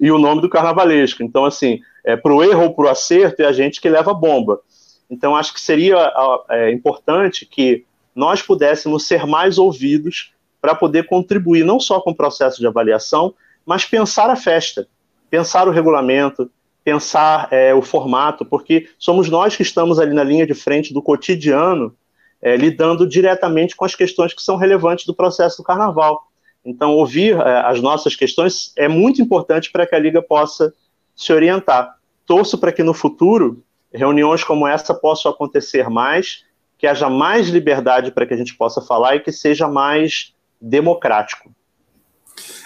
[0.00, 1.22] e, e o nome do carnavalesco.
[1.22, 4.10] Então, assim, é, para o erro ou para o acerto, é a gente que leva
[4.10, 4.60] a bomba.
[5.08, 6.12] Então, acho que seria
[6.48, 12.16] é, importante que nós pudéssemos ser mais ouvidos para poder contribuir não só com o
[12.16, 14.86] processo de avaliação, mas pensar a festa,
[15.30, 16.50] pensar o regulamento,
[16.84, 21.02] pensar é, o formato, porque somos nós que estamos ali na linha de frente do
[21.02, 21.94] cotidiano,
[22.40, 26.26] é, lidando diretamente com as questões que são relevantes do processo do carnaval.
[26.64, 30.72] Então, ouvir é, as nossas questões é muito importante para que a Liga possa
[31.14, 31.96] se orientar.
[32.26, 36.44] Torço para que no futuro reuniões como essa possam acontecer mais,
[36.78, 41.50] que haja mais liberdade para que a gente possa falar e que seja mais democrático.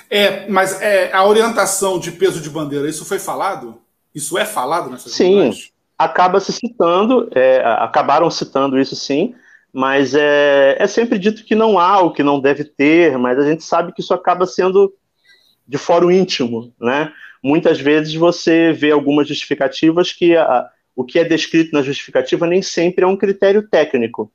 [0.09, 3.81] É, mas é, a orientação de peso de bandeira, isso foi falado?
[4.17, 5.51] Isso é falado nessas Sim,
[5.99, 9.35] acaba se citando, é, acabaram citando isso sim,
[9.71, 13.47] mas é, é sempre dito que não há o que não deve ter, mas a
[13.47, 14.91] gente sabe que isso acaba sendo
[15.69, 17.13] de fórum íntimo, né?
[17.43, 22.63] Muitas vezes você vê algumas justificativas que a, o que é descrito na justificativa nem
[22.63, 24.33] sempre é um critério técnico.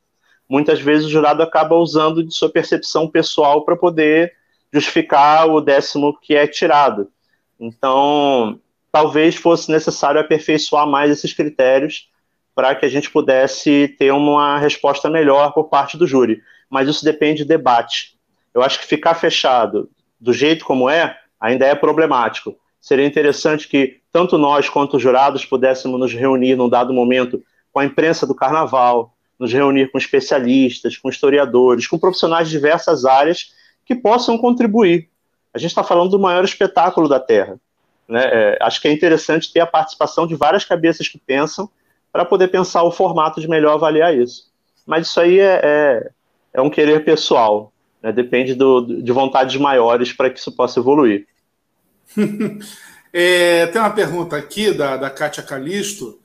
[0.48, 4.32] Muitas vezes o jurado acaba usando de sua percepção pessoal para poder
[4.72, 7.10] justificar o décimo que é tirado.
[7.60, 8.60] Então,
[8.92, 12.10] talvez fosse necessário aperfeiçoar mais esses critérios
[12.54, 16.42] para que a gente pudesse ter uma resposta melhor por parte do júri.
[16.70, 18.18] Mas isso depende de debate.
[18.54, 22.56] Eu acho que ficar fechado do jeito como é ainda é problemático.
[22.80, 27.80] Seria interessante que tanto nós quanto os jurados pudéssemos nos reunir num dado momento com
[27.80, 33.54] a imprensa do carnaval, nos reunir com especialistas, com historiadores, com profissionais de diversas áreas
[33.86, 35.10] que possam contribuir.
[35.54, 37.60] A gente está falando do maior espetáculo da Terra.
[38.12, 38.24] Né?
[38.26, 41.70] É, acho que é interessante ter a participação de várias cabeças que pensam
[42.12, 44.52] para poder pensar o formato de melhor avaliar isso.
[44.86, 46.10] Mas isso aí é, é,
[46.56, 47.72] é um querer pessoal.
[48.04, 48.12] Né?
[48.12, 51.26] Depende do, de vontades maiores para que isso possa evoluir.
[53.14, 56.20] é, tem uma pergunta aqui da, da Kátia Calisto,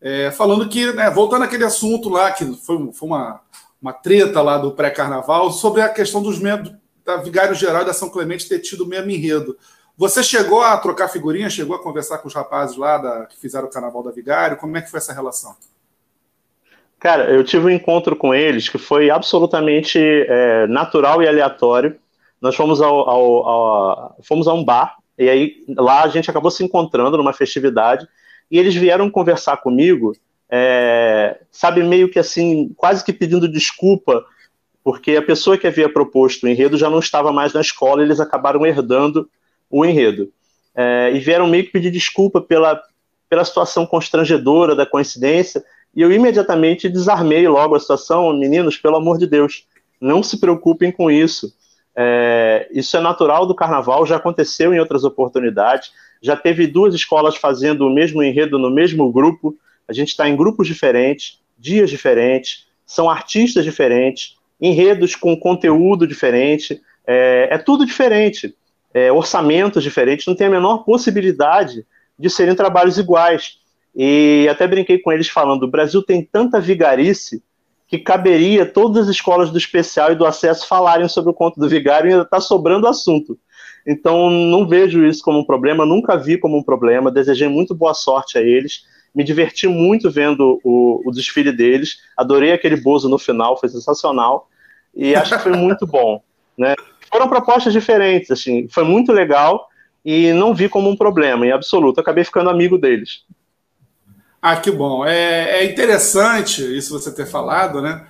[0.00, 3.40] é, falando que, né, voltando àquele assunto lá, que foi, foi uma,
[3.82, 6.72] uma treta lá do pré-carnaval, sobre a questão dos membros
[7.04, 9.58] da Vigário Geral da São Clemente ter tido o mesmo enredo.
[9.96, 13.66] Você chegou a trocar figurinha, chegou a conversar com os rapazes lá da, que fizeram
[13.66, 14.56] o carnaval da Vigário?
[14.56, 15.54] Como é que foi essa relação?
[16.98, 21.96] Cara, eu tive um encontro com eles que foi absolutamente é, natural e aleatório.
[22.40, 26.50] Nós fomos ao, ao, ao, fomos a um bar e aí lá a gente acabou
[26.50, 28.08] se encontrando numa festividade
[28.50, 30.12] e eles vieram conversar comigo,
[30.50, 34.24] é, sabe, meio que assim, quase que pedindo desculpa,
[34.82, 38.18] porque a pessoa que havia proposto o enredo já não estava mais na escola eles
[38.18, 39.28] acabaram herdando
[39.78, 40.30] o enredo.
[40.76, 42.80] É, e vieram meio que pedir desculpa pela,
[43.28, 45.64] pela situação constrangedora da coincidência
[45.96, 49.66] e eu imediatamente desarmei logo a situação, meninos, pelo amor de Deus,
[50.00, 51.54] não se preocupem com isso.
[51.96, 55.92] É, isso é natural do carnaval, já aconteceu em outras oportunidades.
[56.20, 59.56] Já teve duas escolas fazendo o mesmo enredo no mesmo grupo.
[59.86, 66.80] A gente está em grupos diferentes, dias diferentes, são artistas diferentes, enredos com conteúdo diferente.
[67.06, 68.54] É, é tudo diferente.
[68.94, 71.84] É, orçamentos diferentes, não tem a menor possibilidade
[72.16, 73.58] de serem trabalhos iguais.
[73.94, 77.42] E até brinquei com eles falando: o Brasil tem tanta vigarice
[77.86, 81.68] que caberia todas as escolas do especial e do acesso falarem sobre o conto do
[81.68, 83.38] vigário e ainda está sobrando assunto.
[83.86, 87.10] Então, não vejo isso como um problema, nunca vi como um problema.
[87.10, 88.84] Desejei muito boa sorte a eles.
[89.14, 91.98] Me diverti muito vendo o, o desfile deles.
[92.16, 94.48] Adorei aquele bozo no final, foi sensacional.
[94.94, 96.22] E acho que foi muito bom.
[96.56, 96.74] Né?
[97.14, 99.68] Foram propostas diferentes, assim, foi muito legal
[100.04, 102.00] e não vi como um problema, em absoluto.
[102.00, 103.22] Acabei ficando amigo deles.
[104.42, 105.06] Ah, que bom.
[105.06, 108.04] É, é interessante isso você ter falado, né?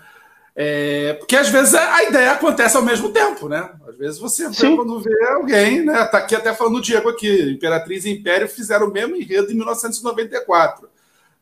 [0.56, 3.68] É, porque às vezes a ideia acontece ao mesmo tempo, né?
[3.86, 6.02] Às vezes você vê, quando vê alguém, né?
[6.06, 9.54] Tá aqui até falando o Diego aqui, Imperatriz e Império fizeram o mesmo enredo em
[9.54, 10.88] 1994.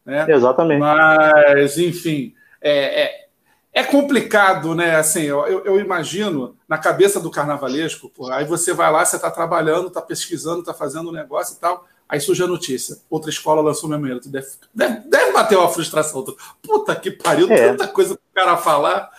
[0.05, 0.27] Né?
[0.29, 0.81] Exatamente.
[0.81, 3.27] Mas, enfim, é, é,
[3.73, 4.97] é complicado, né?
[4.97, 9.31] Assim, eu, eu, imagino na cabeça do carnavalesco, pô, aí você vai lá, você está
[9.31, 11.87] trabalhando, está pesquisando, está fazendo um negócio e tal.
[12.07, 12.99] Aí surge a notícia.
[13.09, 16.23] Outra escola lançou o mesmo Deve, deve, deve bater uma frustração.
[16.63, 17.69] Puta que pariu, é.
[17.69, 19.11] tanta coisa para o cara falar.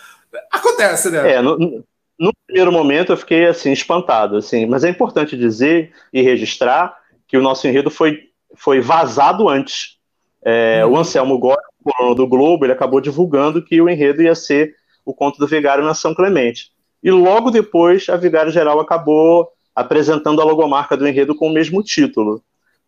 [0.52, 1.32] Acontece, né?
[1.32, 1.84] É, no,
[2.16, 4.36] no, primeiro momento eu fiquei assim, espantado.
[4.36, 9.98] Assim, mas é importante dizer e registrar que o nosso enredo foi, foi vazado antes.
[10.44, 10.92] É, uhum.
[10.92, 15.12] O Anselmo Góes, o do Globo, ele acabou divulgando que o enredo ia ser o
[15.12, 16.72] conto do Vigário na São Clemente.
[17.02, 21.82] E logo depois a Vigário Geral acabou apresentando a logomarca do enredo com o mesmo
[21.82, 22.42] título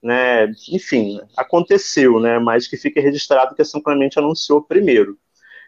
[0.07, 0.53] né?
[0.71, 2.39] Enfim, aconteceu, né?
[2.39, 5.19] Mas que fique registrado que a São Clemente anunciou primeiro.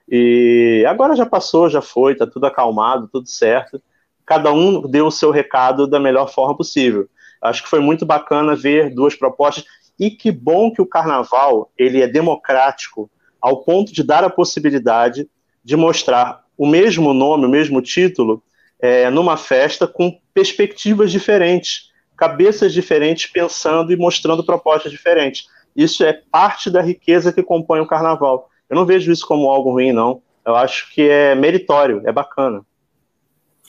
[0.09, 3.83] E agora já passou, já foi, tá tudo acalmado, tudo certo.
[4.25, 7.09] Cada um deu o seu recado da melhor forma possível.
[7.43, 9.65] Acho que foi muito bacana ver duas propostas
[9.99, 13.11] e que bom que o carnaval ele é democrático
[13.41, 15.29] ao ponto de dar a possibilidade
[15.65, 18.43] de mostrar o mesmo nome, o mesmo título,
[18.81, 25.47] é, numa festa com perspectivas diferentes cabeças diferentes pensando e mostrando propostas diferentes.
[25.75, 28.51] Isso é parte da riqueza que compõe o carnaval.
[28.69, 30.21] Eu não vejo isso como algo ruim, não.
[30.45, 32.67] Eu acho que é meritório, é bacana.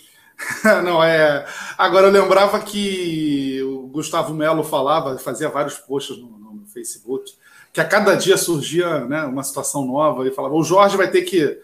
[0.84, 1.46] não, é.
[1.78, 7.32] Agora eu lembrava que o Gustavo Melo falava, fazia vários posts no, no, Facebook,
[7.72, 11.22] que a cada dia surgia né, uma situação nova e falava: o Jorge vai ter
[11.24, 11.60] que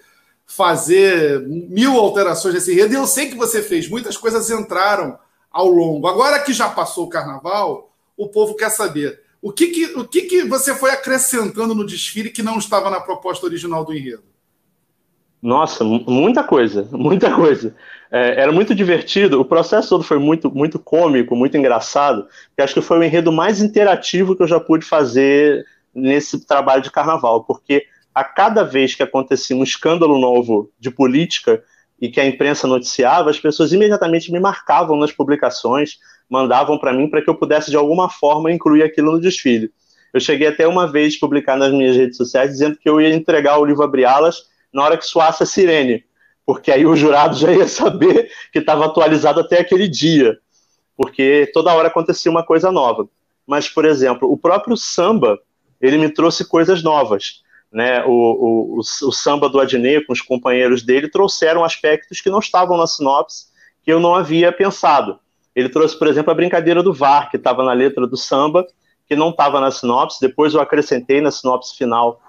[0.45, 2.93] fazer mil alterações nesse enredo.
[2.93, 5.17] E eu sei que você fez, muitas coisas entraram
[5.51, 6.07] ao longo.
[6.07, 10.21] Agora que já passou o carnaval, o povo quer saber o que, que, o que,
[10.23, 14.23] que você foi acrescentando no desfile que não estava na proposta original do enredo?
[15.39, 17.75] Nossa, muita coisa, muita coisa.
[18.11, 22.73] É, era muito divertido, o processo todo foi muito, muito cômico, muito engraçado, que acho
[22.73, 25.63] que foi o enredo mais interativo que eu já pude fazer
[25.95, 31.63] nesse trabalho de carnaval, porque a cada vez que acontecia um escândalo novo de política,
[31.99, 35.97] e que a imprensa noticiava, as pessoas imediatamente me marcavam nas publicações,
[36.29, 39.71] mandavam para mim para que eu pudesse de alguma forma incluir aquilo no desfile.
[40.13, 43.57] Eu cheguei até uma vez publicar nas minhas redes sociais dizendo que eu ia entregar
[43.57, 46.03] o livro Abrialas na hora que soasse a sirene,
[46.45, 50.37] porque aí o jurado já ia saber que estava atualizado até aquele dia,
[50.97, 53.07] porque toda hora acontecia uma coisa nova.
[53.47, 55.37] Mas, por exemplo, o próprio samba,
[55.85, 57.43] ele me trouxe coisas novas
[57.75, 62.39] né, o, o, o, samba do Adnet com os companheiros dele trouxeram aspectos que não
[62.39, 63.47] estavam na sinopse,
[63.83, 65.19] que eu não havia pensado.
[65.53, 68.65] Ele trouxe, por exemplo, a brincadeira do VAR, que estava na letra do samba,
[69.05, 72.21] que não estava na sinopse, depois eu acrescentei na sinopse final,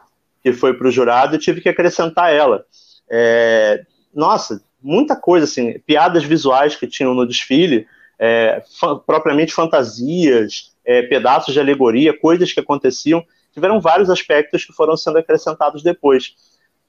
[0.42, 2.64] que foi para o jurado, e tive que acrescentar ela.
[3.09, 7.87] É, nossa, muita coisa, assim, piadas visuais que tinham no desfile,
[8.19, 8.64] é,
[9.07, 13.25] propriamente fantasias, é, pedaços de alegoria, coisas que aconteciam,
[13.57, 16.35] tiveram vários aspectos que foram sendo acrescentados depois.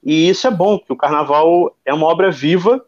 [0.04, 2.84] E isso é bom, porque o carnaval é uma obra viva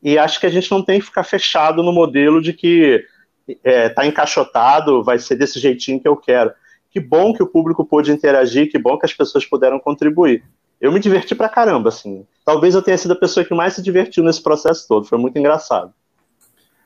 [0.00, 3.04] e acho que a gente não tem que ficar fechado no modelo de que
[3.48, 6.52] está é, tá encaixotado, vai ser desse jeitinho que eu quero.
[6.92, 10.44] Que bom que o público pôde interagir, que bom que as pessoas puderam contribuir.
[10.80, 12.24] Eu me diverti pra caramba, assim.
[12.44, 15.36] Talvez eu tenha sido a pessoa que mais se divertiu nesse processo todo, foi muito
[15.36, 15.92] engraçado.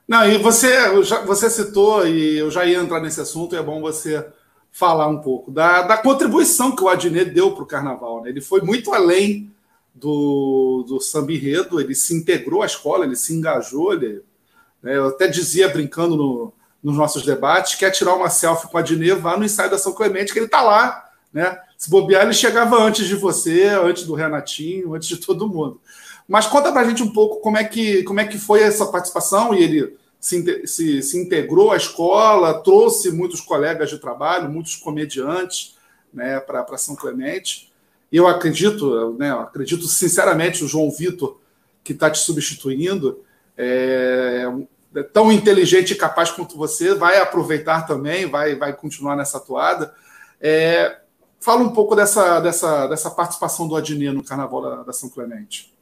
[0.09, 0.89] Não, e você,
[1.27, 4.27] você citou, e eu já ia entrar nesse assunto, e é bom você
[4.79, 8.23] falar um pouco da, da contribuição que o Adnet deu para o carnaval.
[8.23, 8.31] Né?
[8.31, 9.51] Ele foi muito além
[9.93, 13.93] do, do samba enredo, ele se integrou à escola, ele se engajou.
[13.93, 14.23] Ele,
[14.81, 14.97] né?
[14.97, 19.21] Eu até dizia, brincando no, nos nossos debates, quer tirar uma selfie com a Adnet,
[19.21, 21.11] vá no ensaio da São Clemente, que ele está lá.
[21.33, 21.59] Né?
[21.77, 25.81] Se bobear, ele chegava antes de você, antes do Renatinho, antes de todo mundo.
[26.29, 28.87] Mas conta para a gente um pouco como é, que, como é que foi essa
[28.87, 34.77] participação e ele se, se, se integrou à escola, trouxe muitos colegas de trabalho, muitos
[34.77, 35.77] comediantes
[36.13, 37.73] né, para São Clemente.
[38.11, 41.39] Eu acredito, né, eu acredito sinceramente, o João Vitor,
[41.85, 43.23] que está te substituindo,
[43.57, 44.45] é,
[44.95, 49.95] é, tão inteligente e capaz quanto você, vai aproveitar também, vai, vai continuar nessa toada.
[50.41, 50.99] É,
[51.41, 55.73] fala um pouco dessa, dessa, dessa participação do Adnet no Carnaval da, da São Clemente.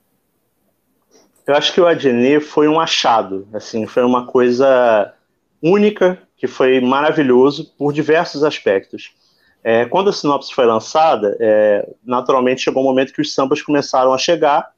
[1.46, 5.14] Eu acho que o Adnet foi um achado, assim, foi uma coisa
[5.62, 9.14] única, que foi maravilhoso por diversos aspectos.
[9.62, 14.12] É, quando a sinopse foi lançada, é, naturalmente chegou um momento que os sambas começaram
[14.12, 14.70] a chegar,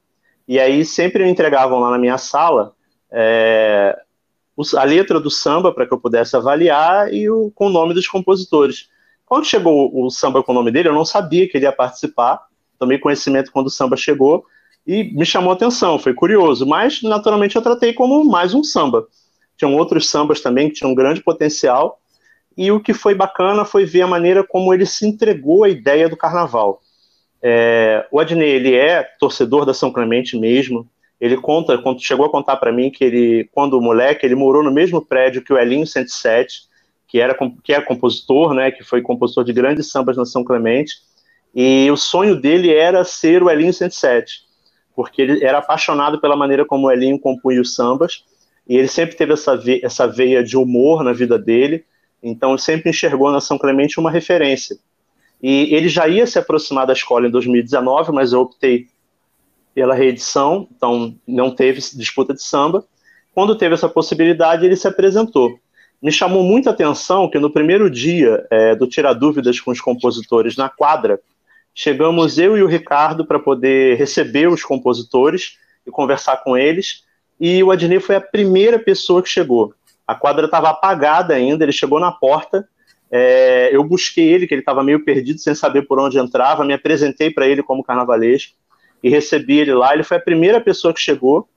[0.47, 2.73] e aí sempre me entregavam lá na minha sala
[3.11, 3.99] é,
[4.77, 8.07] a letra do samba para que eu pudesse avaliar e o, com o nome dos
[8.07, 8.89] compositores.
[9.25, 12.47] Quando chegou o samba com o nome dele, eu não sabia que ele ia participar,
[12.77, 14.45] tomei conhecimento quando o samba chegou,
[14.89, 19.05] e me chamou atenção, foi curioso, mas naturalmente eu tratei como mais um samba.
[19.55, 21.99] Tinham outros sambas também que tinham um grande potencial,
[22.57, 26.09] e o que foi bacana foi ver a maneira como ele se entregou à ideia
[26.09, 26.81] do carnaval.
[27.39, 30.89] É, o Adnei, ele é torcedor da São Clemente mesmo,
[31.21, 35.05] ele conta, chegou a contar para mim que ele, quando moleque, ele morou no mesmo
[35.05, 36.63] prédio que o Elinho 107,
[37.07, 40.95] que era que é compositor, né, que foi compositor de grandes sambas na São Clemente,
[41.53, 44.48] e o sonho dele era ser o Elinho 107
[44.99, 48.25] porque ele era apaixonado pela maneira como o Elinho compunha os sambas,
[48.67, 51.85] e ele sempre teve essa, ve essa veia de humor na vida dele,
[52.21, 54.77] então sempre enxergou na São Clemente uma referência.
[55.41, 58.87] E ele já ia se aproximar da escola em 2019, mas eu optei
[59.73, 62.83] pela reedição, então não teve disputa de samba.
[63.33, 65.57] Quando teve essa possibilidade, ele se apresentou.
[66.01, 70.57] Me chamou muita atenção que no primeiro dia é, do Tirar Dúvidas com os compositores
[70.57, 71.21] na quadra,
[71.81, 77.05] Chegamos eu e o Ricardo para poder receber os compositores e conversar com eles.
[77.39, 79.73] E o Adnei foi a primeira pessoa que chegou.
[80.05, 82.67] A quadra estava apagada ainda, ele chegou na porta.
[83.09, 86.65] É, eu busquei ele, que ele estava meio perdido, sem saber por onde entrava.
[86.65, 88.57] Me apresentei para ele como carnavalesco
[89.01, 89.93] e recebi ele lá.
[89.93, 91.47] Ele foi a primeira pessoa que chegou.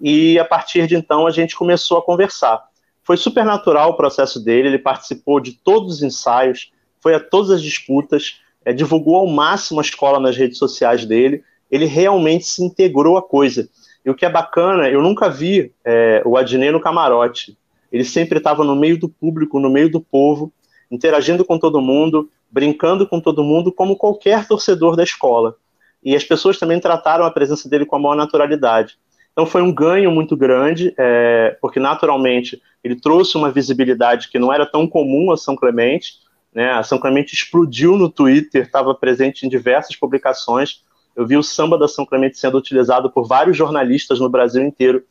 [0.00, 2.62] E a partir de então a gente começou a conversar.
[3.02, 7.50] Foi super natural o processo dele, ele participou de todos os ensaios, foi a todas
[7.50, 12.62] as disputas é, divulgou ao máximo a escola nas redes sociais dele, ele realmente se
[12.62, 13.68] integrou à coisa.
[14.04, 17.56] E o que é bacana, eu nunca vi é, o Adnet no camarote.
[17.90, 20.52] Ele sempre estava no meio do público, no meio do povo,
[20.90, 25.56] interagindo com todo mundo, brincando com todo mundo, como qualquer torcedor da escola.
[26.02, 28.96] E as pessoas também trataram a presença dele com a maior naturalidade.
[29.32, 34.52] Então foi um ganho muito grande, é, porque naturalmente ele trouxe uma visibilidade que não
[34.52, 36.14] era tão comum a São Clemente,
[36.54, 36.70] né?
[36.70, 40.82] A São Clemente explodiu no Twitter, estava presente em diversas publicações.
[41.16, 45.02] Eu vi o samba da São Clemente sendo utilizado por vários jornalistas no Brasil inteiro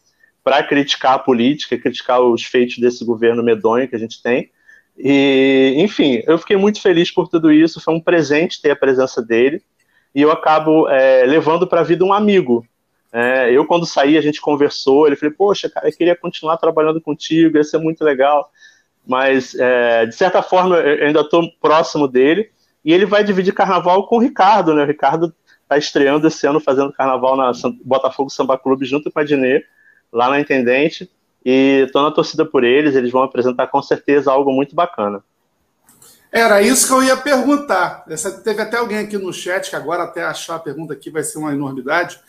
[0.44, 4.50] para criticar a política, criticar os feitos desse governo medonho que a gente tem.
[4.98, 7.82] E, enfim, eu fiquei muito feliz por tudo isso.
[7.82, 9.62] Foi um presente ter a presença dele.
[10.16, 12.66] E eu acabo é, levando para a vida um amigo.
[13.12, 15.08] É, eu, quando saí, a gente conversou.
[15.08, 18.52] Ele falou: Poxa, cara, eu queria continuar trabalhando contigo, ia ser muito legal
[19.06, 22.50] mas é, de certa forma eu ainda estou próximo dele.
[22.86, 24.84] E ele vai dividir carnaval com o Ricardo, né?
[24.84, 27.52] O Ricardo está estreando esse ano fazendo carnaval na
[27.84, 29.64] Botafogo Samba Clube junto com a Dinê,
[30.12, 31.10] lá na Intendente.
[31.46, 35.24] E estou na torcida por eles, eles vão apresentar com certeza algo muito bacana.
[36.32, 38.04] Era isso que eu ia perguntar.
[38.10, 41.22] Essa, teve até alguém aqui no chat, que agora até achar a pergunta aqui vai
[41.22, 42.20] ser uma enormidade,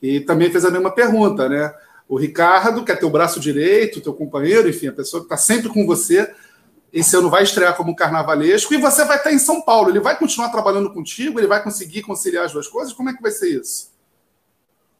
[0.00, 1.72] e também fez a mesma pergunta, né?
[2.10, 5.68] O Ricardo, que é teu braço direito, teu companheiro, enfim, a pessoa que está sempre
[5.68, 6.28] com você.
[6.92, 9.90] Esse ano vai estrear como carnavalesco e você vai estar em São Paulo.
[9.90, 11.38] Ele vai continuar trabalhando contigo?
[11.38, 12.92] Ele vai conseguir conciliar as duas coisas?
[12.92, 13.92] Como é que vai ser isso?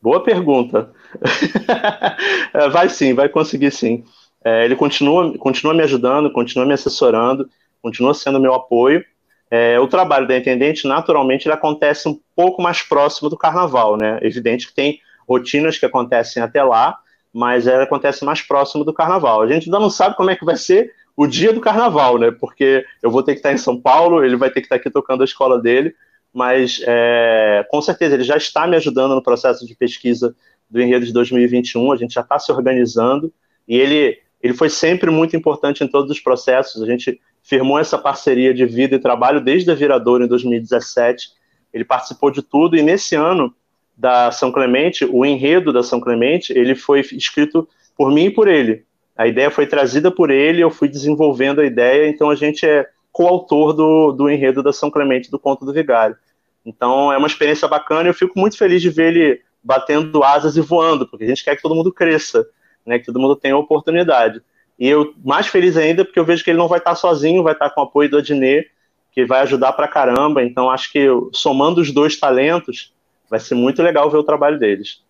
[0.01, 0.93] Boa pergunta.
[2.53, 4.05] É, vai sim, vai conseguir sim.
[4.45, 7.49] É, ele continua, continua me ajudando, continua me assessorando,
[7.83, 9.05] continua sendo meu apoio.
[9.51, 14.19] É, o trabalho da intendente, naturalmente, ele acontece um pouco mais próximo do carnaval, né?
[14.23, 15.01] Evidente que tem
[15.31, 16.99] rotinas que acontecem até lá,
[17.33, 19.43] mas ela acontece mais próximo do carnaval.
[19.43, 22.33] A gente ainda não sabe como é que vai ser o dia do carnaval, né?
[22.33, 24.91] Porque eu vou ter que estar em São Paulo, ele vai ter que estar aqui
[24.91, 25.95] tocando a escola dele,
[26.35, 30.35] mas é, com certeza ele já está me ajudando no processo de pesquisa
[30.69, 33.33] do Enredo de 2021, a gente já está se organizando,
[33.69, 37.99] e ele, ele foi sempre muito importante em todos os processos, a gente firmou essa
[37.99, 41.33] parceria de vida e trabalho desde a Viradouro em 2017,
[41.73, 43.55] ele participou de tudo, e nesse ano
[44.01, 48.49] da São Clemente, o enredo da São Clemente, ele foi escrito por mim e por
[48.49, 48.85] ele,
[49.15, 52.89] a ideia foi trazida por ele, eu fui desenvolvendo a ideia, então a gente é
[53.13, 56.17] coautor do, do enredo da São Clemente, do Conto do Vigário.
[56.65, 60.57] Então é uma experiência bacana e eu fico muito feliz de ver ele batendo asas
[60.57, 62.47] e voando, porque a gente quer que todo mundo cresça,
[62.87, 64.41] né, que todo mundo tenha oportunidade.
[64.79, 67.53] E eu mais feliz ainda porque eu vejo que ele não vai estar sozinho, vai
[67.53, 68.71] estar com o apoio do Adnet,
[69.13, 70.43] que vai ajudar pra caramba.
[70.43, 72.95] Então acho que somando os dois talentos,
[73.31, 75.01] vai ser muito legal ver o trabalho deles.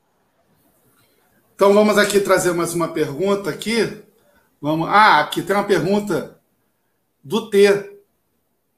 [1.55, 4.03] Então vamos aqui trazer mais uma pergunta aqui.
[4.61, 4.89] Vamos.
[4.89, 6.39] Ah, aqui tem uma pergunta
[7.25, 7.99] do T.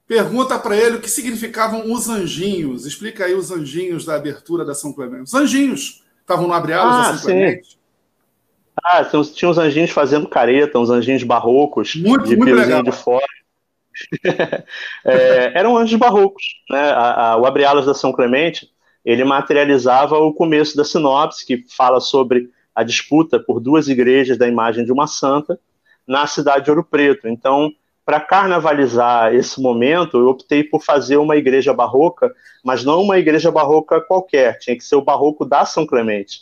[0.07, 2.87] Pergunta para ele o que significavam os anjinhos.
[2.87, 5.25] Explica aí os anjinhos da abertura da São Clemente.
[5.25, 7.79] Os anjinhos estavam no abre ah, da São Clemente?
[8.85, 12.83] Ah, tinha uns anjinhos fazendo careta, uns anjinhos barrocos, muito, de muito legal.
[12.83, 13.27] de fora.
[15.05, 16.43] é, eram anjos barrocos.
[16.69, 16.91] Né?
[16.91, 18.72] A, a, o Abre da São Clemente
[19.05, 24.49] ele materializava o começo da sinopse, que fala sobre a disputa por duas igrejas da
[24.49, 25.59] imagem de uma santa
[26.07, 27.29] na cidade de Ouro Preto.
[27.29, 27.73] Então,
[28.05, 32.33] para carnavalizar esse momento, eu optei por fazer uma igreja barroca,
[32.65, 36.41] mas não uma igreja barroca qualquer, tinha que ser o barroco da São Clemente.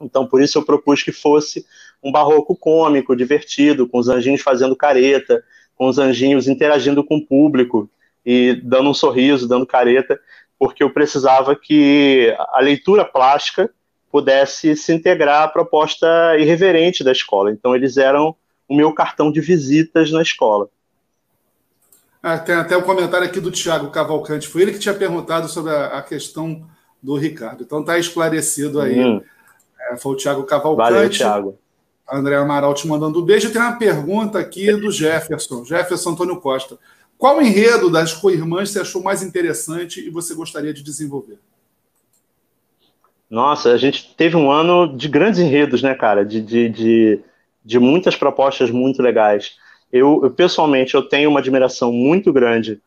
[0.00, 1.64] Então, por isso eu propus que fosse
[2.02, 5.42] um barroco cômico, divertido, com os anjinhos fazendo careta,
[5.74, 7.90] com os anjinhos interagindo com o público
[8.24, 10.20] e dando um sorriso, dando careta,
[10.58, 13.70] porque eu precisava que a leitura plástica
[14.10, 17.50] pudesse se integrar à proposta irreverente da escola.
[17.50, 18.34] Então, eles eram
[18.68, 20.68] o meu cartão de visitas na escola.
[22.22, 24.48] Ah, tem até um comentário aqui do Tiago Cavalcante.
[24.48, 26.66] Foi ele que tinha perguntado sobre a, a questão
[27.02, 27.62] do Ricardo.
[27.62, 28.98] Então está esclarecido aí.
[28.98, 29.22] Hum.
[29.80, 30.92] É, foi o Tiago Cavalcante.
[30.92, 31.58] Valeu, Tiago.
[32.10, 33.52] André Amaral te mandando um beijo.
[33.52, 36.78] Tem uma pergunta aqui do Jefferson, Jefferson Antônio Costa.
[37.18, 41.38] Qual enredo das co-irmãs você achou mais interessante e você gostaria de desenvolver?
[43.28, 46.24] Nossa, a gente teve um ano de grandes enredos, né, cara?
[46.24, 47.20] De, de, de,
[47.64, 49.56] de muitas propostas muito legais
[49.92, 52.80] eu, eu, pessoalmente eu tenho uma admiração muito grande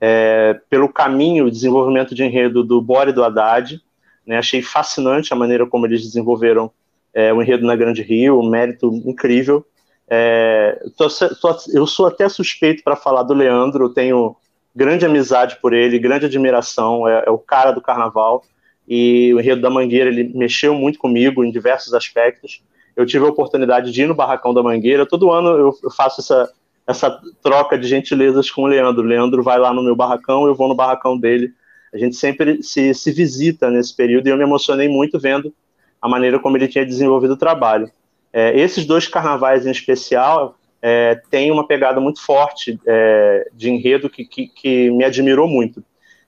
[0.00, 3.80] é, pelo caminho, desenvolvimento de enredo do Bore e do Haddad.
[4.26, 6.70] Né, achei fascinante a maneira como eles desenvolveram
[7.14, 9.64] é, o enredo na Grande Rio, um mérito incrível.
[10.08, 14.36] É, tô, tô, eu sou até suspeito para falar do Leandro, tenho
[14.74, 18.44] grande amizade por ele, grande admiração, é, é, o cara do carnaval.
[18.88, 22.62] E o enredo da Mangueira ele mexeu muito comigo em diversos aspectos
[22.96, 25.04] eu tive a oportunidade de ir no Barracão da Mangueira.
[25.04, 26.50] Todo ano eu, eu faço essa,
[26.86, 29.04] essa troca de gentilezas com o Leandro.
[29.04, 31.52] O Leandro vai lá no meu barracão, eu vou no barracão dele.
[31.92, 35.52] A gente sempre se, se visita nesse período e eu me emocionei muito vendo
[36.00, 37.90] a maneira como ele tinha desenvolvido o trabalho.
[38.38, 44.10] É, esses dois carnavais em especial é, têm uma pegada muito forte é, de enredo
[44.10, 45.82] que, que, que, me admirou muito.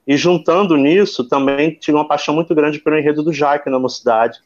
[0.07, 4.39] E juntando nisso, também tive uma paixão muito grande pelo enredo do Jaque na mocidade,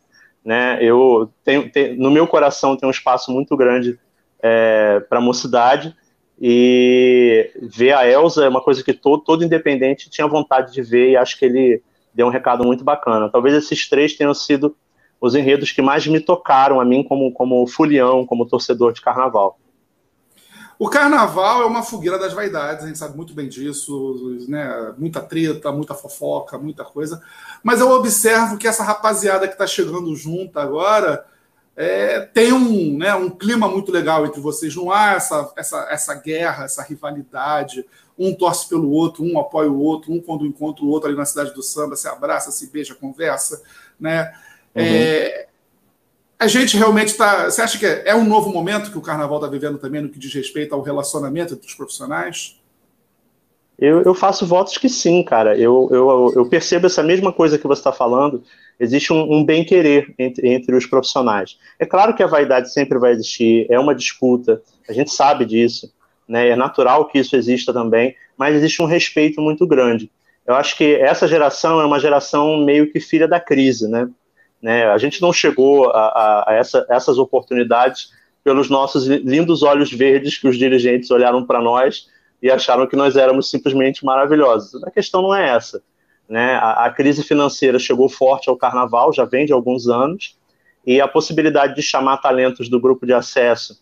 [0.44, 0.78] né?
[0.82, 3.98] Eu tenho, tenho, no meu coração tem um espaço muito grande
[4.42, 5.96] é, para a mocidade
[6.42, 11.12] e ver a Elsa é uma coisa que todo, todo independente tinha vontade de ver
[11.12, 11.82] e acho que ele
[12.14, 13.30] deu um recado muito bacana.
[13.30, 14.76] Talvez esses três tenham sido
[15.24, 19.58] os enredos que mais me tocaram a mim como, como fulião, como torcedor de carnaval.
[20.78, 24.94] O carnaval é uma fogueira das vaidades, a gente sabe muito bem disso, né?
[24.98, 27.24] Muita treta, muita fofoca, muita coisa.
[27.64, 31.26] Mas eu observo que essa rapaziada que está chegando junto agora
[31.74, 34.76] é, tem um, né, um clima muito legal entre vocês.
[34.76, 37.86] Não há essa, essa, essa guerra, essa rivalidade.
[38.20, 41.24] Um torce pelo outro, um apoia o outro, um quando encontra o outro ali na
[41.24, 43.64] cidade do samba, se abraça, se beija, conversa.
[43.98, 44.34] Né?
[44.76, 44.84] Uhum.
[44.84, 45.48] É,
[46.40, 47.46] a gente realmente está.
[47.46, 50.10] Você acha que é, é um novo momento que o carnaval está vivendo também no
[50.10, 52.60] que diz respeito ao relacionamento entre os profissionais?
[53.78, 55.58] Eu, eu faço votos que sim, cara.
[55.58, 58.44] Eu, eu, eu percebo essa mesma coisa que você está falando.
[58.80, 61.58] Existe um, um bem-querer entre, entre os profissionais.
[61.80, 65.94] É claro que a vaidade sempre vai existir, é uma disputa, a gente sabe disso,
[66.28, 66.50] né?
[66.50, 70.12] é natural que isso exista também, mas existe um respeito muito grande.
[70.46, 74.10] Eu acho que essa geração é uma geração meio que filha da crise, né?
[74.64, 74.86] Né?
[74.86, 78.12] A gente não chegou a, a, a essa, essas oportunidades
[78.46, 82.08] pelos nossos lindos olhos verdes que os dirigentes olharam para nós
[82.42, 84.82] e acharam que nós éramos simplesmente maravilhosos.
[84.86, 85.84] A questão não é essa.
[86.30, 86.56] Né?
[86.56, 90.38] A, a, crise financeira chegou forte ao carnaval, já vem de alguns anos,
[90.88, 93.82] e a possibilidade de chamar talentos do grupo de acesso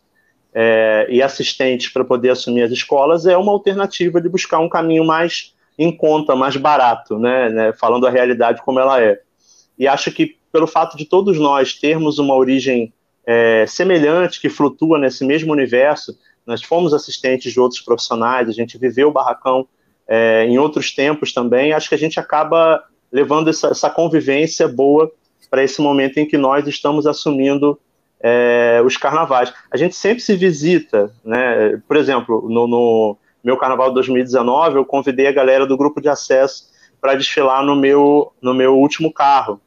[0.52, 5.06] é, e assistentes para poder assumir as escolas é uma alternativa de buscar um caminho
[5.06, 7.50] mais em conta, mais barato, né?
[7.50, 7.74] né?
[7.74, 9.20] falando a realidade como ela é.
[9.78, 12.93] E acho que pelo fato de todos nós termos uma origem
[13.26, 18.78] é, semelhante, que flutua nesse mesmo universo, nós fomos assistentes de outros profissionais, a gente
[18.78, 19.68] viveu o barracão
[20.08, 25.12] é, em outros tempos também, acho que a gente acaba levando essa, essa convivência boa
[25.49, 27.80] para esse momento em que nós estamos assumindo
[28.22, 29.54] é, os carnavais.
[29.70, 31.82] A gente sempre se visita, né?
[31.88, 36.72] Por exemplo, no, no meu carnaval 2019, eu convidei a galera do grupo de acesso
[37.02, 39.60] para desfilar no meu, no meu último carro.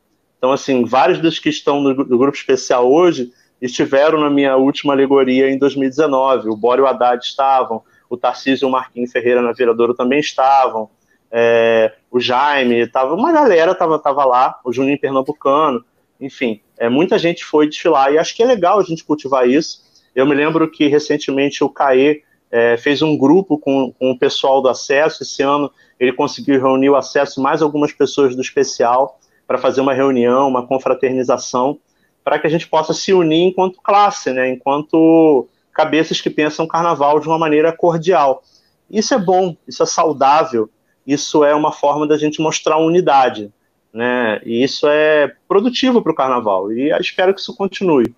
[0.44, 3.32] Então, assim, vários dos que estão no, no grupo especial hoje
[3.62, 6.50] estiveram na minha última alegoria em 2019.
[6.50, 10.90] O Bório Haddad estavam, o Tarcísio e o Marquinhos Ferreira na Viradouro também estavam,
[11.32, 15.82] é, o Jaime, tava, uma galera estava tava lá, o Juninho Pernambucano,
[16.20, 19.82] enfim, é, muita gente foi desfilar e acho que é legal a gente cultivar isso.
[20.14, 24.60] Eu me lembro que recentemente o CAE é, fez um grupo com, com o pessoal
[24.60, 29.58] do acesso, esse ano ele conseguiu reunir o acesso mais algumas pessoas do especial para
[29.58, 31.78] fazer uma reunião, uma confraternização
[32.24, 37.20] para que a gente possa se unir enquanto classe, né, enquanto cabeças que pensam carnaval
[37.20, 38.42] de uma maneira cordial.
[38.90, 40.70] Isso é bom, isso é saudável,
[41.06, 43.52] isso é uma forma da gente mostrar unidade,
[43.92, 44.40] né?
[44.44, 48.14] E isso é produtivo para o carnaval e espero que isso continue.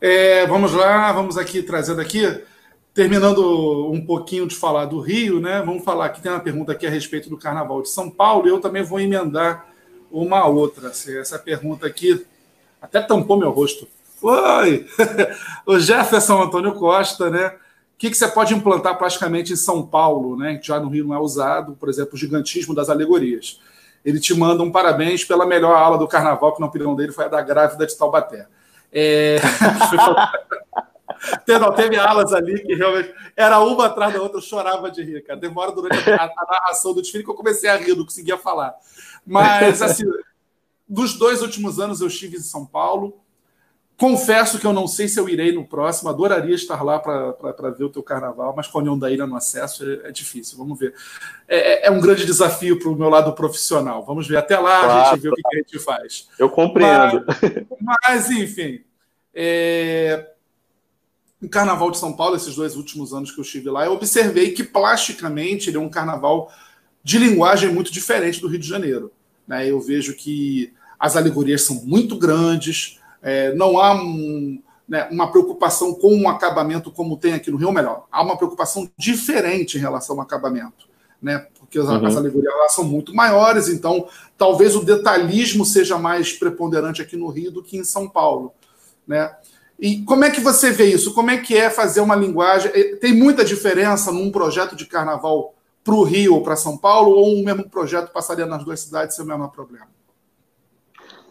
[0.00, 2.22] É, vamos lá, vamos aqui trazendo aqui,
[2.98, 5.62] terminando um pouquinho de falar do Rio, né?
[5.64, 8.48] Vamos falar aqui tem uma pergunta aqui a respeito do Carnaval de São Paulo.
[8.48, 9.68] E eu também vou emendar
[10.10, 10.88] uma outra.
[10.88, 12.26] Essa pergunta aqui
[12.82, 13.86] até tampou meu rosto.
[14.20, 14.84] Foi!
[15.64, 17.46] o Jefferson Antônio Costa, né?
[17.94, 20.58] O que, que você pode implantar praticamente em São Paulo, né?
[20.58, 23.60] Que já no Rio não é usado, por exemplo, o gigantismo das alegorias.
[24.04, 27.26] Ele te manda um parabéns pela melhor aula do carnaval, que na opinião dele foi
[27.26, 28.48] a da grávida de Taubaté.
[28.92, 29.36] É...
[31.46, 35.22] não, teve alas ali que realmente era uma atrás da outra, eu chorava de rir,
[35.22, 35.38] cara.
[35.38, 38.74] Demora durante a, a narração do desfile que eu comecei a rir, não conseguia falar.
[39.26, 40.04] Mas, assim,
[40.88, 43.20] dos dois últimos anos eu estive em São Paulo.
[43.98, 47.82] Confesso que eu não sei se eu irei no próximo, adoraria estar lá para ver
[47.82, 50.78] o teu carnaval, mas com a União da Ilha no acesso é, é difícil, vamos
[50.78, 50.94] ver.
[51.48, 54.04] É, é, é um grande desafio para o meu lado profissional.
[54.04, 54.36] Vamos ver.
[54.36, 56.28] Até lá claro, a gente vê o que, que, a gente faz.
[56.38, 57.24] Eu compreendo.
[57.80, 58.84] Mas, mas enfim.
[59.34, 60.30] É...
[61.40, 64.50] O Carnaval de São Paulo, esses dois últimos anos que eu estive lá, eu observei
[64.50, 66.50] que plasticamente ele é um carnaval
[67.02, 69.12] de linguagem muito diferente do Rio de Janeiro.
[69.46, 69.70] Né?
[69.70, 75.94] Eu vejo que as alegorias são muito grandes, é, não há um, né, uma preocupação
[75.94, 79.80] com um acabamento como tem aqui no Rio, ou melhor, há uma preocupação diferente em
[79.80, 80.88] relação ao acabamento,
[81.20, 81.46] né?
[81.58, 82.06] Porque as, uhum.
[82.06, 87.28] as alegorias lá são muito maiores, então talvez o detalhismo seja mais preponderante aqui no
[87.28, 88.52] Rio do que em São Paulo,
[89.06, 89.30] né?
[89.78, 91.14] E como é que você vê isso?
[91.14, 92.70] Como é que é fazer uma linguagem?
[92.74, 95.54] É, tem muita diferença num projeto de carnaval
[95.84, 99.14] para o Rio ou para São Paulo, ou um mesmo projeto passaria nas duas cidades
[99.14, 99.86] sem o mesmo problema?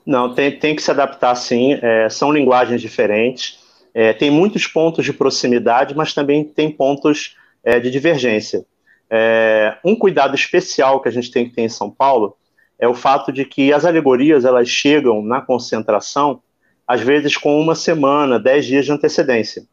[0.05, 1.77] Não, tem, tem que se adaptar sim.
[1.81, 3.59] É, são linguagens diferentes.
[3.93, 8.65] É, tem muitos pontos de proximidade, mas também tem pontos é, de divergência.
[9.09, 12.37] É, um cuidado especial que a gente tem que ter em São Paulo
[12.79, 16.41] é o fato de que as alegorias elas chegam na concentração
[16.87, 19.63] às vezes com uma semana, dez dias de antecedência.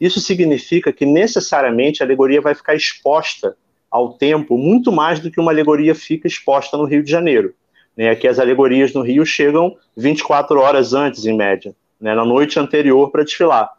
[0.00, 3.56] Isso significa que necessariamente a alegoria vai ficar exposta
[3.90, 7.54] ao tempo muito mais do que uma alegoria fica exposta no Rio de Janeiro.
[7.96, 8.10] Né?
[8.10, 12.14] Aqui as alegorias no Rio chegam 24 horas antes, em média, né?
[12.14, 13.70] na noite anterior para desfilar.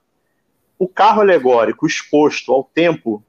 [0.78, 3.24] O carro alegórico exposto ao tempo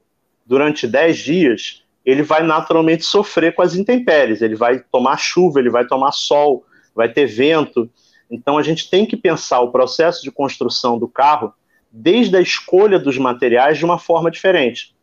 [0.45, 5.69] durante 10 dias, ele vai naturalmente sofrer com as intempéries, ele vai tomar chuva, ele
[5.69, 7.89] vai tomar sol, vai ter vento.
[8.31, 11.53] Então a gente tem que pensar o processo de construção do carro
[11.91, 14.95] desde a escolha dos materiais de uma forma diferente.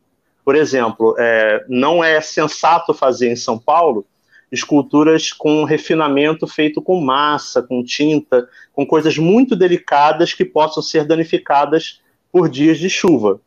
[0.42, 4.06] Por exemplo, é, não é sensato fazer em São Paulo
[4.50, 11.04] esculturas com refinamento feito com massa, com tinta, com coisas muito delicadas que possam ser
[11.04, 12.00] danificadas
[12.32, 13.42] por dias de chuva.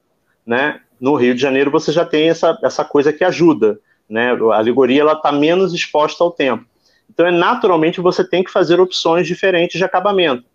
[0.45, 0.79] Né?
[0.99, 3.79] No Rio de Janeiro você já tem essa, essa coisa que ajuda.
[4.07, 4.31] Né?
[4.31, 6.65] A alegoria está menos exposta ao tempo.
[7.13, 10.45] Então, é, naturalmente, você tem que fazer opções diferentes de acabamento.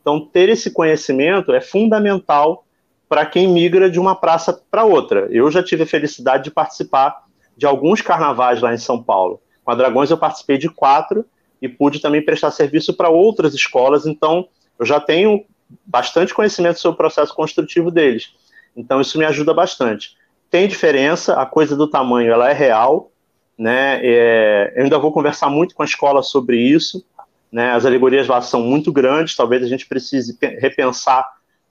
[0.00, 2.64] Então, ter esse conhecimento é fundamental
[3.08, 5.28] para quem migra de uma praça para outra.
[5.30, 7.24] Eu já tive a felicidade de participar
[7.56, 9.40] de alguns carnavais lá em São Paulo.
[9.64, 11.24] Com a Dragões eu participei de quatro
[11.60, 14.48] e pude também prestar serviço para outras escolas, então
[14.78, 15.44] eu já tenho
[15.84, 18.34] bastante conhecimento sobre o processo construtivo deles.
[18.76, 20.16] Então isso me ajuda bastante.
[20.50, 23.10] Tem diferença, a coisa do tamanho ela é real,
[23.58, 24.00] né?
[24.02, 27.04] É, eu ainda vou conversar muito com a escola sobre isso.
[27.50, 27.70] Né?
[27.70, 31.24] As alegorias lá são muito grandes, talvez a gente precise repensar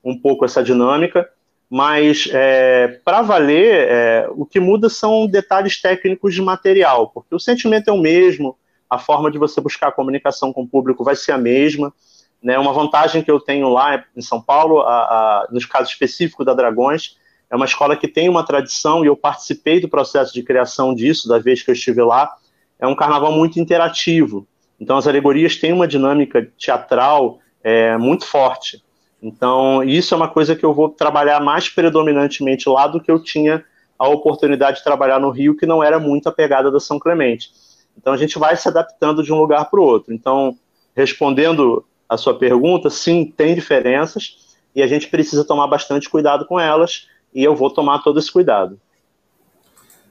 [0.03, 1.29] um pouco essa dinâmica,
[1.69, 7.39] mas é, para valer, é, o que muda são detalhes técnicos de material, porque o
[7.39, 8.57] sentimento é o mesmo,
[8.89, 11.93] a forma de você buscar a comunicação com o público vai ser a mesma.
[12.41, 12.59] Né?
[12.59, 16.53] Uma vantagem que eu tenho lá em São Paulo, a, a, nos casos específicos da
[16.53, 17.17] Dragões,
[17.53, 21.29] é uma escola que tem uma tradição e eu participei do processo de criação disso,
[21.29, 22.33] da vez que eu estive lá.
[22.79, 24.47] É um carnaval muito interativo.
[24.79, 28.83] Então, as alegorias têm uma dinâmica teatral é, muito forte.
[29.21, 33.21] Então, isso é uma coisa que eu vou trabalhar mais predominantemente lá do que eu
[33.21, 33.63] tinha
[33.99, 37.51] a oportunidade de trabalhar no Rio, que não era muito a pegada da São Clemente.
[37.95, 40.11] Então, a gente vai se adaptando de um lugar para o outro.
[40.11, 40.57] Então,
[40.95, 44.37] respondendo a sua pergunta, sim, tem diferenças
[44.75, 48.31] e a gente precisa tomar bastante cuidado com elas e eu vou tomar todo esse
[48.31, 48.79] cuidado.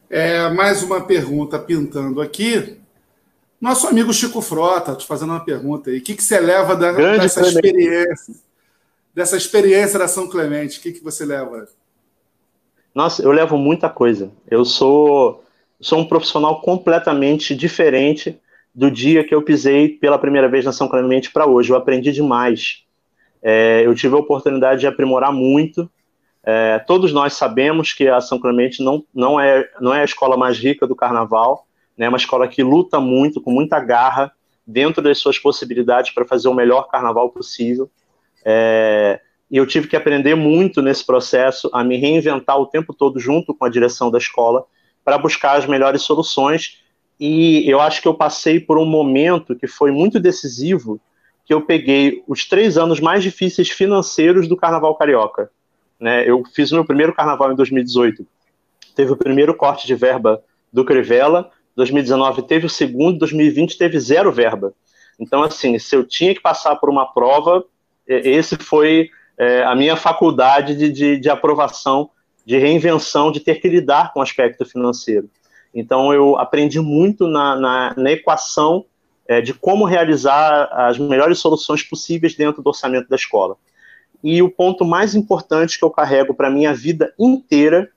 [0.08, 2.76] É, mais uma pergunta pintando aqui.
[3.60, 5.98] Nosso amigo Chico Frota, te fazendo uma pergunta aí.
[5.98, 8.34] O que, que você leva da, dessa experiência?
[9.14, 11.68] Dessa experiência da São Clemente, o que, que você leva?
[12.94, 14.30] Nossa, eu levo muita coisa.
[14.50, 15.44] Eu sou,
[15.80, 18.38] sou um profissional completamente diferente
[18.74, 21.70] do dia que eu pisei pela primeira vez na São Clemente para hoje.
[21.70, 22.84] Eu aprendi demais.
[23.42, 25.90] É, eu tive a oportunidade de aprimorar muito.
[26.44, 30.36] É, todos nós sabemos que a São Clemente não, não, é, não é a escola
[30.36, 31.66] mais rica do carnaval,
[31.96, 34.32] né, é uma escola que luta muito, com muita garra,
[34.66, 37.90] dentro das suas possibilidades para fazer o melhor carnaval possível.
[38.44, 39.20] É,
[39.50, 43.54] e eu tive que aprender muito nesse processo, a me reinventar o tempo todo junto
[43.54, 44.64] com a direção da escola,
[45.04, 46.80] para buscar as melhores soluções.
[47.20, 51.00] E eu acho que eu passei por um momento que foi muito decisivo,
[51.44, 55.50] que eu peguei os três anos mais difíceis financeiros do Carnaval Carioca.
[56.02, 56.28] Né?
[56.28, 58.26] Eu fiz o meu primeiro Carnaval em 2018.
[58.96, 60.42] Teve o primeiro corte de verba
[60.72, 64.74] do Crivella, 2019 teve o segundo, 2020 teve zero verba.
[65.18, 67.64] Então, assim, se eu tinha que passar por uma prova,
[68.04, 72.10] esse foi é, a minha faculdade de, de, de, aprovação,
[72.44, 75.30] de reinvenção, de ter que lidar com o aspecto financeiro.
[75.72, 78.84] Então, eu aprendi muito na, na, na equação
[79.28, 83.56] é, de como realizar as melhores soluções possíveis dentro do orçamento da escola.
[84.22, 87.90] E o ponto mais importante que eu carrego para minha vida inteira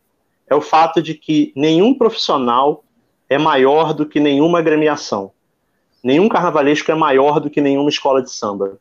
[0.48, 2.84] é o fato de que nenhum profissional
[3.30, 5.32] é maior do que nenhuma agremiação.
[6.04, 8.78] Nenhum carnavalesco é maior do que nenhuma escola de samba.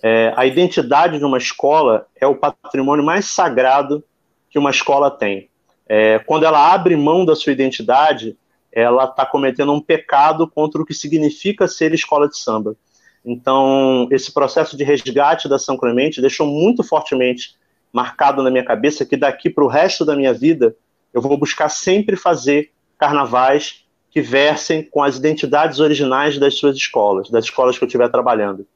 [0.00, 4.04] É, a identidade de uma escola é o patrimônio mais sagrado
[4.48, 5.48] que uma escola tem.
[5.88, 8.36] É, quando ela abre mão da sua identidade,
[8.70, 12.76] ela está cometendo um pecado contra o que significa ser escola de samba.
[13.24, 17.56] Então, esse processo de resgate da São Clemente deixou muito fortemente
[17.92, 20.74] marcado na minha cabeça que daqui para o resto da minha vida
[21.12, 27.30] eu vou buscar sempre fazer carnavais que versem com as identidades originais das suas escolas,
[27.30, 28.66] das escolas que eu estiver trabalhando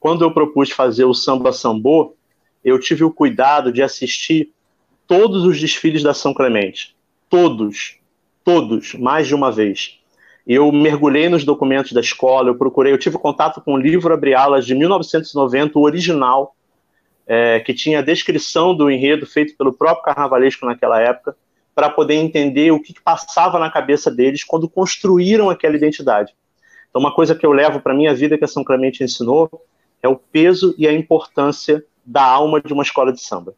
[0.00, 2.14] quando eu propus fazer o samba sambô,
[2.64, 4.52] eu tive o cuidado de assistir
[5.06, 6.94] todos os desfiles da São Clemente.
[7.28, 7.96] Todos.
[8.44, 9.98] Todos, mais de uma vez.
[10.48, 14.32] Eu mergulhei nos documentos da escola, eu procurei, eu tive contato com o livro Abre
[14.32, 16.56] Alas de 1990, o original,
[17.26, 21.36] é, que tinha a descrição do enredo feito pelo próprio carnavalesco naquela época,
[21.74, 26.34] para poder entender o que, que passava na cabeça deles quando construíram aquela identidade.
[26.88, 29.50] Então, uma coisa que eu levo para minha vida que a São Clemente ensinou
[30.02, 33.54] é o peso e a importância da alma de uma escola de samba.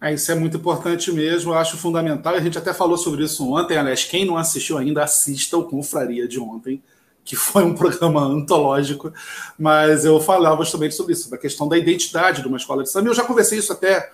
[0.00, 2.34] É, isso é muito importante mesmo, eu acho fundamental.
[2.34, 6.26] A gente até falou sobre isso ontem, aliás, quem não assistiu ainda, assista o Confraria
[6.26, 6.82] de ontem,
[7.22, 9.12] que foi um programa antológico,
[9.58, 13.10] mas eu falava justamente sobre isso, da questão da identidade de uma escola de samba.
[13.10, 14.10] Eu já conversei isso até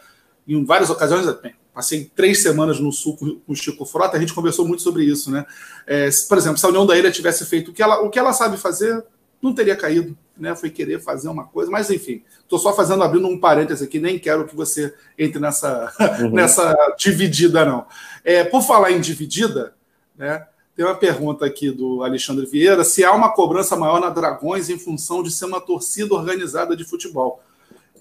[0.49, 1.26] em várias ocasiões,
[1.72, 5.30] passei três semanas no Sul com o Chico Frota, a gente conversou muito sobre isso,
[5.30, 5.47] né?
[5.87, 8.18] É, por exemplo, se a União da Ilha tivesse feito o que ela, o que
[8.18, 9.05] ela sabe fazer,
[9.43, 10.55] não teria caído, né?
[10.55, 14.18] Foi querer fazer uma coisa, mas enfim, estou só fazendo abrindo um parêntese aqui, nem
[14.18, 16.30] quero que você entre nessa, uhum.
[16.30, 17.87] nessa dividida, não.
[18.24, 19.74] É, por falar em dividida,
[20.16, 20.47] né?
[20.76, 24.78] Tem uma pergunta aqui do Alexandre Vieira: se há uma cobrança maior na Dragões em
[24.78, 27.43] função de ser uma torcida organizada de futebol.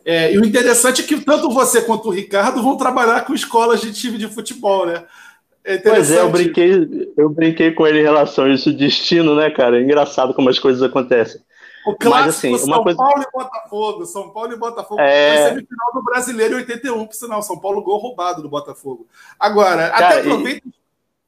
[0.04, 3.82] É, e o interessante é que tanto você quanto o Ricardo vão trabalhar com escolas
[3.82, 5.04] de time de futebol, né?
[5.66, 9.50] É pois é, eu brinquei, eu brinquei com ele em relação a isso, destino, né,
[9.50, 9.80] cara?
[9.80, 11.42] É engraçado como as coisas acontecem.
[11.88, 12.98] O clássico Mas, assim, São coisa...
[12.98, 14.06] Paulo e Botafogo.
[14.06, 15.02] São Paulo e Botafogo.
[15.02, 15.38] É...
[15.38, 17.42] Foi semifinal do Brasileiro em 81, por sinal.
[17.42, 19.08] São Paulo gol roubado do Botafogo.
[19.40, 20.68] Agora, cara, até aproveita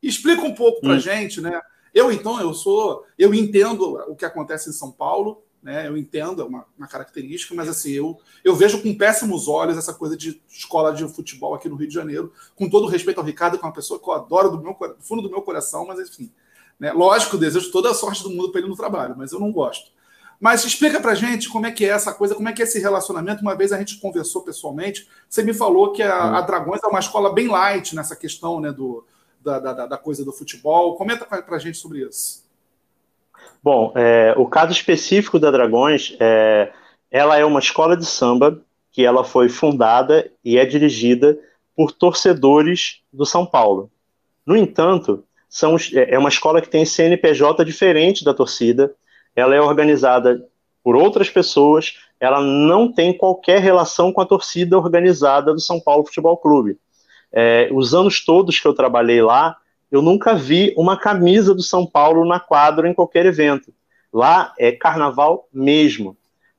[0.01, 0.07] e...
[0.07, 0.99] explica um pouco pra hum.
[0.99, 1.59] gente, né?
[1.93, 3.05] Eu, então, eu sou.
[3.17, 5.87] Eu entendo o que acontece em São Paulo, né?
[5.87, 9.93] Eu entendo, é uma, uma, característica, mas assim, eu, eu vejo com péssimos olhos essa
[9.93, 13.57] coisa de escola de futebol aqui no Rio de Janeiro, com todo respeito ao Ricardo,
[13.57, 15.99] que é uma pessoa que eu adoro do, meu, do fundo do meu coração, mas
[15.99, 16.31] enfim.
[16.79, 16.91] Né?
[16.93, 19.91] Lógico, desejo toda a sorte do mundo para ele no trabalho, mas eu não gosto.
[20.39, 22.79] Mas explica para gente como é que é essa coisa, como é que é esse
[22.79, 23.41] relacionamento.
[23.41, 26.99] Uma vez a gente conversou pessoalmente, você me falou que a, a Dragões é uma
[26.99, 29.03] escola bem light nessa questão né, do,
[29.41, 30.95] da, da, da coisa do futebol.
[30.95, 32.46] Comenta para a gente sobre isso.
[33.63, 36.71] Bom, é, o caso específico da Dragões, é,
[37.11, 41.37] ela é uma escola de samba que ela foi fundada e é dirigida
[41.75, 43.91] por torcedores do São Paulo.
[44.45, 48.93] No entanto, são, é, é uma escola que tem CNPJ diferente da torcida,
[49.35, 50.43] ela é organizada
[50.83, 56.05] por outras pessoas, ela não tem qualquer relação com a torcida organizada do São Paulo
[56.05, 56.77] Futebol Clube.
[57.31, 59.57] É, os anos todos que eu trabalhei lá,
[59.91, 63.73] eu nunca vi uma camisa do São Paulo na quadra em qualquer evento.
[64.11, 66.17] Lá é carnaval mesmo.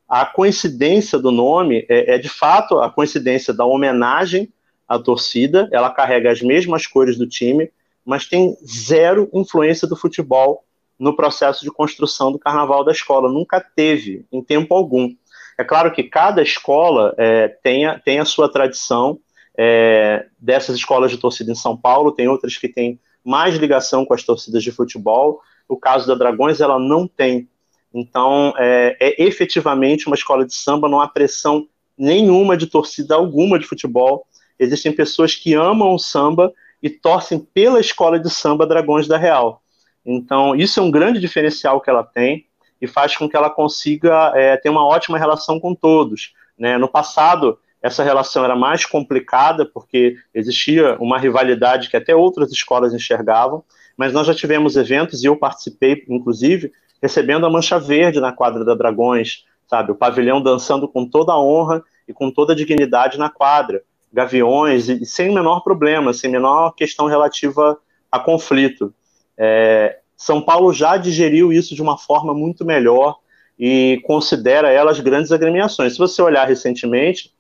[0.09, 4.51] A coincidência do nome é, é de fato a coincidência da homenagem
[4.89, 7.71] à torcida, ela carrega as mesmas cores do time,
[8.05, 10.65] mas tem zero influência do futebol
[10.99, 13.31] no processo de construção do carnaval da escola.
[13.31, 15.15] Nunca teve, em tempo algum.
[15.59, 19.19] É claro que cada escola é, tem, a, tem a sua tradição.
[19.61, 24.15] É, dessas escolas de torcida em São Paulo, tem outras que têm mais ligação com
[24.15, 25.43] as torcidas de futebol.
[25.69, 27.47] O caso da Dragões, ela não tem.
[27.93, 33.59] Então, é, é efetivamente uma escola de samba, não há pressão nenhuma de torcida alguma
[33.59, 34.27] de futebol.
[34.59, 36.53] Existem pessoas que amam o samba
[36.83, 39.63] e torcem pela escola de samba Dragões da Real.
[40.07, 42.47] Então, isso é um grande diferencial que ela tem
[42.81, 46.33] e faz com que ela consiga é, ter uma ótima relação com todos.
[46.59, 46.79] Né?
[46.79, 52.93] No passado, essa relação era mais complicada, porque existia uma rivalidade que até outras escolas
[52.93, 53.63] enxergavam,
[53.97, 56.73] mas nós já tivemos eventos, e eu participei, inclusive,
[57.03, 59.93] recebendo a Mancha Verde na quadra da Dragões, sabe?
[59.93, 63.83] O pavilhão dançando com toda a honra e com toda a dignidade na quadra.
[64.13, 67.79] Gaviões, e sem o menor problema, sem menor questão relativa
[68.11, 68.93] a conflito.
[69.37, 73.17] É, São Paulo já digeriu isso de uma forma muito melhor
[73.59, 75.93] e considera elas grandes agremiações.
[75.93, 77.33] Se você olhar recentemente,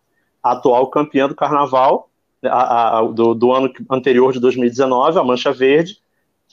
[0.53, 2.09] atual campeã do Carnaval,
[2.45, 5.99] a, a, do, do, ano anterior de 2019, a Mancha Verde,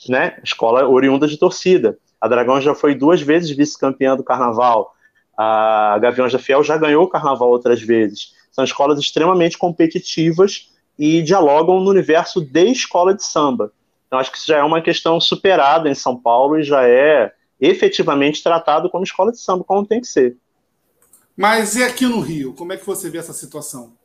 [0.10, 1.98] né, escola oriunda de torcida.
[2.20, 4.93] A Dragão já foi duas vezes vice-campeã do Carnaval.
[5.38, 8.34] A Gaviões da Fiel já ganhou o Carnaval outras vezes.
[8.52, 13.72] São escolas extremamente competitivas e dialogam no universo de escola de samba.
[14.08, 17.34] Então, acho que isso já é uma questão superada em São Paulo e já é
[17.60, 20.38] efetivamente tratado como escola de samba, como tem que ser.
[21.36, 22.54] Mas e aqui no Rio?
[22.54, 23.98] Como é que você vê essa situação?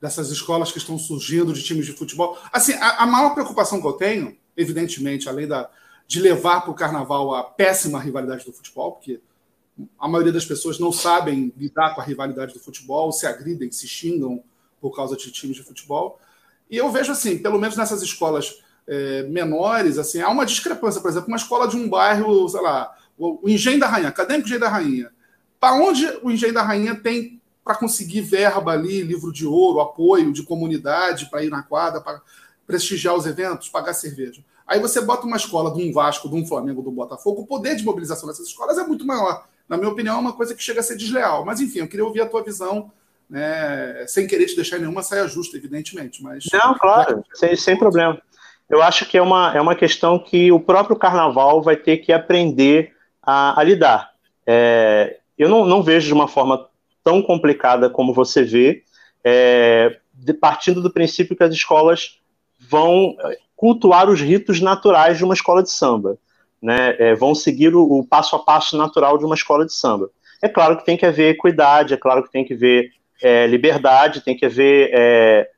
[0.00, 2.36] Dessas escolas que estão surgindo de times de futebol?
[2.52, 5.70] Assim, a, a maior preocupação que eu tenho, evidentemente, além da,
[6.06, 9.20] de levar para o carnaval a péssima rivalidade do futebol, porque
[9.98, 13.88] a maioria das pessoas não sabem lidar com a rivalidade do futebol, se agridem, se
[13.88, 14.42] xingam
[14.80, 16.18] por causa de times de futebol.
[16.70, 21.10] E eu vejo assim, pelo menos nessas escolas é, menores, assim, há uma discrepância, por
[21.10, 24.68] exemplo, uma escola de um bairro, sei lá, o Engenho da Rainha, Acadêmico Engenho da
[24.68, 25.10] Rainha.
[25.64, 30.30] Para onde o Engenho da Rainha tem para conseguir verba ali, livro de ouro, apoio
[30.30, 32.20] de comunidade para ir na quadra, para
[32.66, 34.44] prestigiar os eventos, pagar cerveja?
[34.66, 37.76] Aí você bota uma escola de um Vasco, de um Flamengo, do Botafogo, o poder
[37.76, 39.46] de mobilização dessas escolas é muito maior.
[39.66, 41.46] Na minha opinião, é uma coisa que chega a ser desleal.
[41.46, 42.92] Mas, enfim, eu queria ouvir a tua visão,
[43.30, 46.22] né, sem querer te deixar nenhuma saia justa, evidentemente.
[46.22, 46.44] Mas...
[46.52, 48.20] Não, claro, sem, sem problema.
[48.68, 52.12] Eu acho que é uma, é uma questão que o próprio carnaval vai ter que
[52.12, 52.92] aprender
[53.22, 54.12] a, a lidar.
[54.46, 56.68] É, eu não, não, vejo de uma forma
[57.02, 58.82] tão complicada como você vê,
[59.22, 62.18] é, de, partindo do princípio que as escolas
[62.68, 63.16] vão
[63.56, 66.18] cultuar os ritos naturais de uma escola de samba,
[66.62, 66.96] né?
[66.98, 70.10] É, vão seguir o, o, passo a passo natural de uma escola de samba.
[70.42, 72.90] É claro que tem que haver equidade, é claro que tem que haver
[73.22, 75.50] é, liberdade, tem que haver é,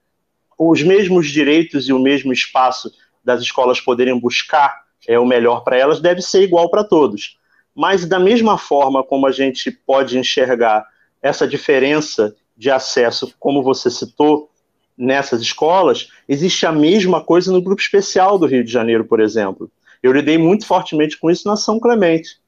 [0.58, 2.92] os mesmos direitos e o mesmo espaço
[3.24, 7.38] das escolas poderem buscar é, o melhor para elas deve ser igual para todos.
[7.76, 10.86] Mas da mesma forma como a gente pode enxergar
[11.22, 14.50] essa diferença de acesso, como você citou,
[14.96, 19.70] nessas escolas, existe a mesma coisa no grupo especial do Rio de Janeiro, por exemplo.
[20.02, 22.38] Eu lidei muito fortemente com isso na São Clemente.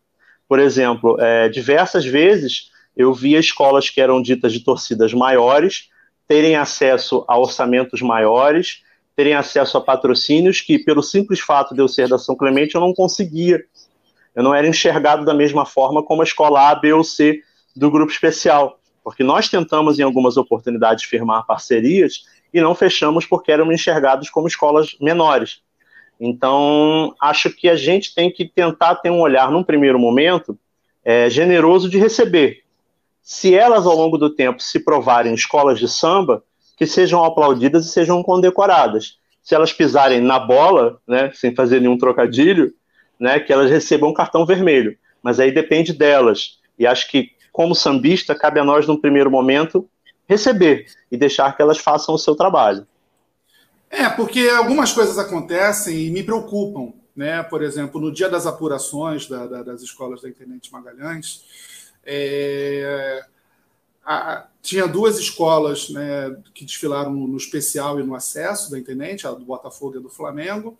[0.48, 5.90] Por exemplo, é, diversas vezes eu via escolas que eram ditas de torcidas maiores
[6.26, 8.82] terem acesso a orçamentos maiores,
[9.16, 12.80] terem acesso a patrocínios que, pelo simples fato de eu ser da São Clemente, eu
[12.80, 13.64] não conseguia.
[14.38, 17.42] Eu não era enxergado da mesma forma como a escola A, B ou C
[17.74, 18.78] do grupo especial.
[19.02, 22.22] Porque nós tentamos, em algumas oportunidades, firmar parcerias
[22.54, 25.60] e não fechamos porque eram enxergados como escolas menores.
[26.20, 30.56] Então, acho que a gente tem que tentar ter um olhar, num primeiro momento,
[31.04, 32.62] é, generoso de receber.
[33.20, 36.44] Se elas, ao longo do tempo, se provarem escolas de samba,
[36.76, 39.18] que sejam aplaudidas e sejam condecoradas.
[39.42, 42.72] Se elas pisarem na bola, né, sem fazer nenhum trocadilho,
[43.18, 44.96] né, que elas recebam um cartão vermelho.
[45.22, 46.58] Mas aí depende delas.
[46.78, 49.88] E acho que, como sambista, cabe a nós, num primeiro momento,
[50.28, 52.86] receber e deixar que elas façam o seu trabalho.
[53.90, 56.92] É, porque algumas coisas acontecem e me preocupam.
[57.16, 57.42] Né?
[57.42, 61.42] Por exemplo, no dia das apurações da, da, das escolas da Intendente Magalhães,
[62.04, 63.24] é,
[64.04, 69.32] a, tinha duas escolas né, que desfilaram no especial e no acesso da Intendente, a
[69.32, 70.78] do Botafogo e a do Flamengo.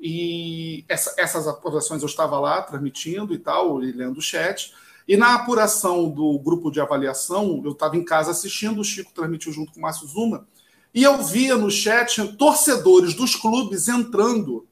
[0.00, 4.72] E essa, essas apurações eu estava lá transmitindo e tal, e lendo o chat.
[5.06, 9.52] E na apuração do grupo de avaliação, eu estava em casa assistindo, o Chico transmitiu
[9.52, 10.46] junto com o Márcio Zuma,
[10.94, 14.66] e eu via no chat torcedores dos clubes entrando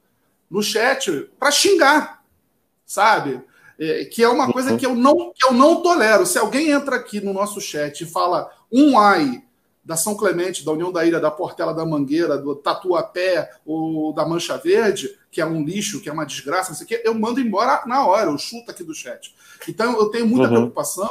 [0.51, 2.23] no chat para xingar,
[2.85, 3.41] sabe?
[3.79, 6.25] É, que é uma coisa que eu, não, que eu não tolero.
[6.25, 9.43] Se alguém entra aqui no nosso chat e fala um ai
[9.87, 14.27] da São Clemente, da União da Ilha, da Portela da Mangueira, do Tatuapé ou da
[14.27, 17.15] Mancha Verde, que é um lixo, que é uma desgraça, não sei o quê, eu
[17.15, 19.33] mando embora na hora, eu chuto aqui do chat.
[19.69, 20.55] Então eu tenho muita uhum.
[20.55, 21.09] preocupação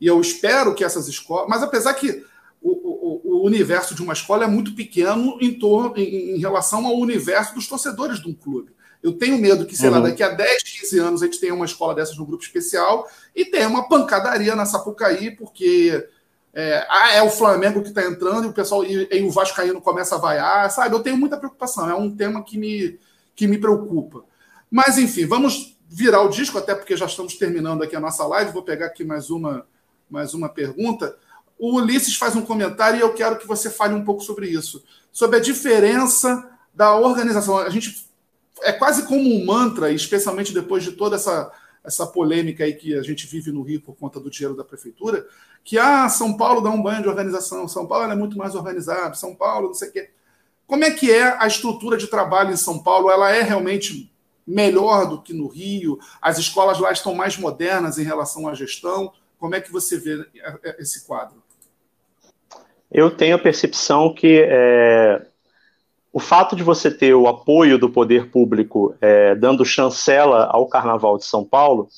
[0.00, 1.46] e eu espero que essas escolas.
[1.46, 2.24] Mas apesar que
[2.62, 6.86] o, o, o, universo de uma escola é muito pequeno em, torno, em, em relação
[6.86, 8.74] ao universo dos torcedores de um clube.
[9.02, 9.96] Eu tenho medo que, sei uhum.
[9.96, 13.06] lá, daqui a 10, 15 anos a gente tenha uma escola dessas no grupo especial
[13.34, 16.08] e tenha uma pancadaria na Sapucaí, porque
[16.58, 19.78] é, ah, é o Flamengo que está entrando e o pessoal e, e o Vascaíno
[19.78, 20.94] começa a vaiar, sabe?
[20.94, 22.98] Eu tenho muita preocupação, é um tema que me,
[23.34, 24.24] que me preocupa.
[24.70, 28.52] Mas, enfim, vamos virar o disco, até porque já estamos terminando aqui a nossa live.
[28.52, 29.66] Vou pegar aqui mais uma,
[30.08, 31.14] mais uma pergunta.
[31.58, 34.82] O Ulisses faz um comentário e eu quero que você fale um pouco sobre isso.
[35.12, 37.58] Sobre a diferença da organização.
[37.58, 38.08] A gente
[38.62, 41.52] é quase como um mantra, especialmente depois de toda essa
[41.86, 45.24] essa polêmica aí que a gente vive no Rio por conta do dinheiro da prefeitura,
[45.66, 49.16] que ah, São Paulo dá um banho de organização, São Paulo é muito mais organizado,
[49.16, 50.10] São Paulo não sei o quê.
[50.64, 53.10] Como é que é a estrutura de trabalho em São Paulo?
[53.10, 54.08] Ela é realmente
[54.46, 55.98] melhor do que no Rio?
[56.22, 59.12] As escolas lá estão mais modernas em relação à gestão?
[59.40, 60.24] Como é que você vê
[60.78, 61.42] esse quadro?
[62.88, 65.26] Eu tenho a percepção que é,
[66.12, 71.18] o fato de você ter o apoio do poder público é, dando chancela ao Carnaval
[71.18, 71.88] de São Paulo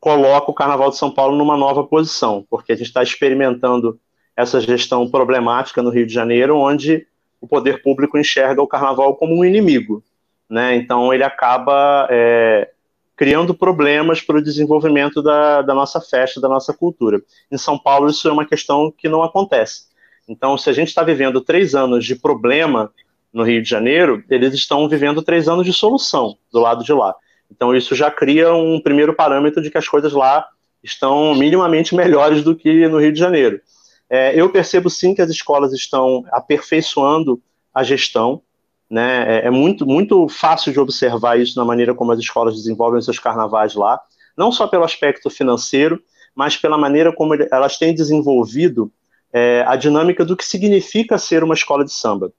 [0.00, 4.00] coloca o Carnaval de São Paulo numa nova posição, porque a gente está experimentando
[4.34, 7.06] essa gestão problemática no Rio de Janeiro, onde
[7.40, 10.02] o poder público enxerga o Carnaval como um inimigo,
[10.48, 10.74] né?
[10.74, 12.70] Então ele acaba é,
[13.14, 17.20] criando problemas para o desenvolvimento da, da nossa festa, da nossa cultura.
[17.52, 19.90] Em São Paulo isso é uma questão que não acontece.
[20.26, 22.90] Então, se a gente está vivendo três anos de problema
[23.32, 27.14] no Rio de Janeiro, eles estão vivendo três anos de solução do lado de lá.
[27.50, 30.46] Então, isso já cria um primeiro parâmetro de que as coisas lá
[30.82, 33.60] estão minimamente melhores do que no Rio de Janeiro.
[34.08, 37.40] É, eu percebo sim que as escolas estão aperfeiçoando
[37.74, 38.42] a gestão.
[38.88, 39.40] Né?
[39.40, 43.18] É, é, muito, muito fácil de observar isso na maneira como as escolas desenvolvem seus
[43.18, 44.00] carnavais lá,
[44.36, 46.02] não só pelo aspecto financeiro,
[46.34, 48.90] mas pela maneira como elas têm desenvolvido
[49.32, 52.32] é, a dinâmica do que significa ser uma escola de samba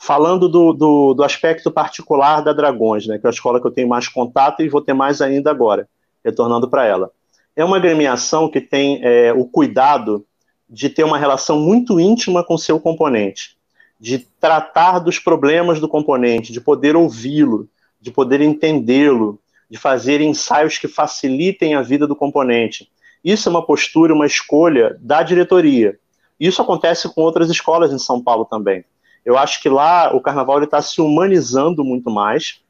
[0.00, 3.70] falando do, do, do, aspecto particular da Dragões, né, que é a escola que eu
[3.70, 5.86] tenho mais contato e vou ter mais ainda agora,
[6.24, 7.10] retornando para ela.
[7.54, 10.24] É uma agremiação que tem é, o cuidado
[10.66, 13.58] de ter uma relação muito íntima com seu componente,
[14.00, 17.68] de tratar dos problemas do componente, de poder ouvi-lo,
[18.00, 19.38] de poder entendê-lo,
[19.68, 22.90] de fazer ensaios que facilitem a vida do componente.
[23.22, 25.98] Isso é uma postura, uma escolha da diretoria.
[26.38, 28.82] Isso acontece com outras escolas em São Paulo também.
[29.24, 32.60] Eu acho que lá o carnaval está se humanizando muito mais.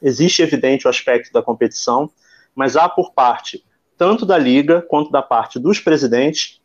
[0.00, 2.10] Existe, evidente, o aspecto da competição,
[2.54, 3.64] mas há por parte,
[3.96, 6.60] tanto da Liga quanto da parte dos presidentes,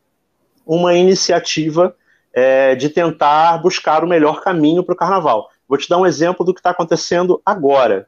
[0.66, 1.96] uma iniciativa
[2.34, 5.50] é, de tentar buscar o melhor caminho para o carnaval.
[5.68, 8.08] Vou te dar um exemplo do que está acontecendo agora,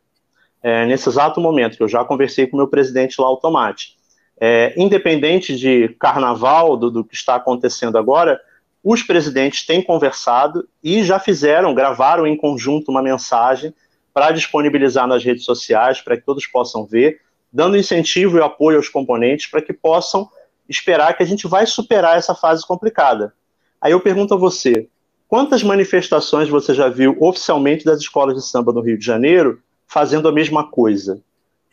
[0.62, 3.98] é, nesse exato momento, que eu já conversei com o meu presidente lá, o Tomate.
[4.40, 8.40] É, independente de carnaval, do, do que está acontecendo agora,
[8.84, 13.74] os presidentes têm conversado e já fizeram, gravaram em conjunto uma mensagem
[14.14, 17.20] para disponibilizar nas redes sociais, para que todos possam ver,
[17.52, 20.30] dando incentivo e apoio aos componentes para que possam
[20.68, 23.34] esperar que a gente vai superar essa fase complicada.
[23.82, 24.88] Aí eu pergunto a você,
[25.28, 30.28] quantas manifestações você já viu oficialmente das escolas de samba no Rio de Janeiro fazendo
[30.28, 31.22] a mesma coisa?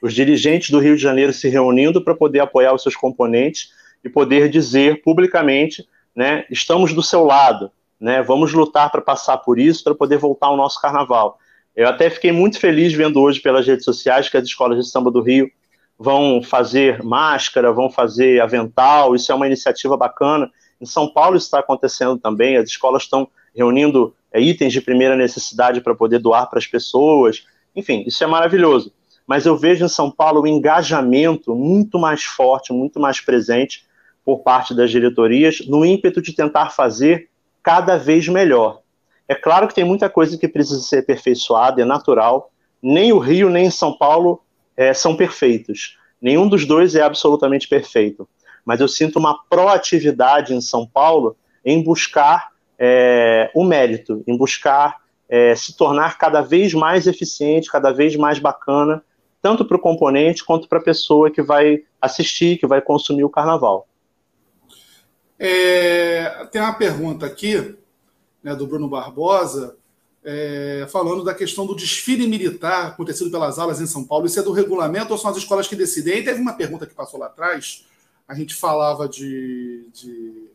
[0.01, 3.71] Os dirigentes do Rio de Janeiro se reunindo para poder apoiar os seus componentes
[4.05, 5.87] e poder dizer publicamente
[6.17, 10.47] né, estamos do seu lado, né, vamos lutar para passar por isso, para poder voltar
[10.47, 11.39] ao nosso carnaval.
[11.77, 15.11] Eu até fiquei muito feliz vendo hoje pelas redes sociais que as escolas de samba
[15.11, 15.51] do Rio
[15.99, 20.51] vão fazer máscara, vão fazer avental, isso é uma iniciativa bacana.
[20.81, 25.17] Em São Paulo isso está acontecendo também, as escolas estão reunindo é, itens de primeira
[25.17, 27.45] necessidade para poder doar para as pessoas.
[27.75, 28.93] Enfim, isso é maravilhoso.
[29.27, 33.86] Mas eu vejo em São Paulo o engajamento muito mais forte, muito mais presente
[34.27, 37.31] por parte das diretorias, no ímpeto de tentar fazer
[37.62, 38.81] cada vez melhor.
[39.29, 42.51] É claro que tem muita coisa que precisa ser aperfeiçoada, é natural.
[42.83, 44.43] Nem o Rio, nem São Paulo
[44.77, 45.97] é, são perfeitos.
[46.20, 48.29] Nenhum dos dois é absolutamente perfeito.
[48.64, 54.97] Mas eu sinto uma proatividade em São Paulo em buscar é, o mérito, em buscar
[55.29, 59.05] é, se tornar cada vez mais eficiente, cada vez mais bacana,
[59.41, 63.31] tanto para o componente quanto para a pessoa que vai assistir, que vai consumir o
[63.31, 63.87] carnaval.
[65.39, 67.76] É, tem uma pergunta aqui
[68.43, 69.76] né, do Bruno Barbosa,
[70.24, 74.26] é, falando da questão do desfile militar acontecido pelas aulas em São Paulo.
[74.26, 76.18] Isso é do regulamento ou são as escolas que decidem?
[76.18, 77.84] E teve uma pergunta que passou lá atrás,
[78.26, 80.47] a gente falava de, de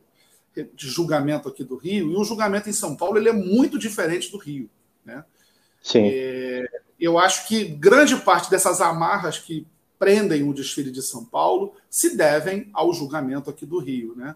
[0.74, 4.32] de julgamento aqui do Rio, e o julgamento em São Paulo ele é muito diferente
[4.32, 4.70] do Rio.
[5.06, 5.24] Né?
[5.82, 6.10] Sim.
[6.12, 6.66] É,
[7.00, 9.66] eu acho que grande parte dessas amarras que
[9.98, 14.14] prendem o desfile de São Paulo se devem ao julgamento aqui do Rio.
[14.16, 14.36] Né?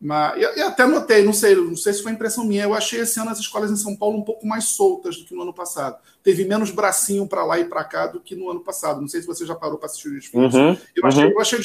[0.00, 3.00] Mas, eu, eu até notei, não sei, não sei se foi impressão minha, eu achei
[3.00, 5.52] esse ano as escolas em São Paulo um pouco mais soltas do que no ano
[5.52, 5.98] passado.
[6.22, 9.00] Teve menos bracinho para lá e para cá do que no ano passado.
[9.00, 10.44] Não sei se você já parou para assistir o desfile.
[10.44, 11.58] Uhum, eu achei, uhum, eu achei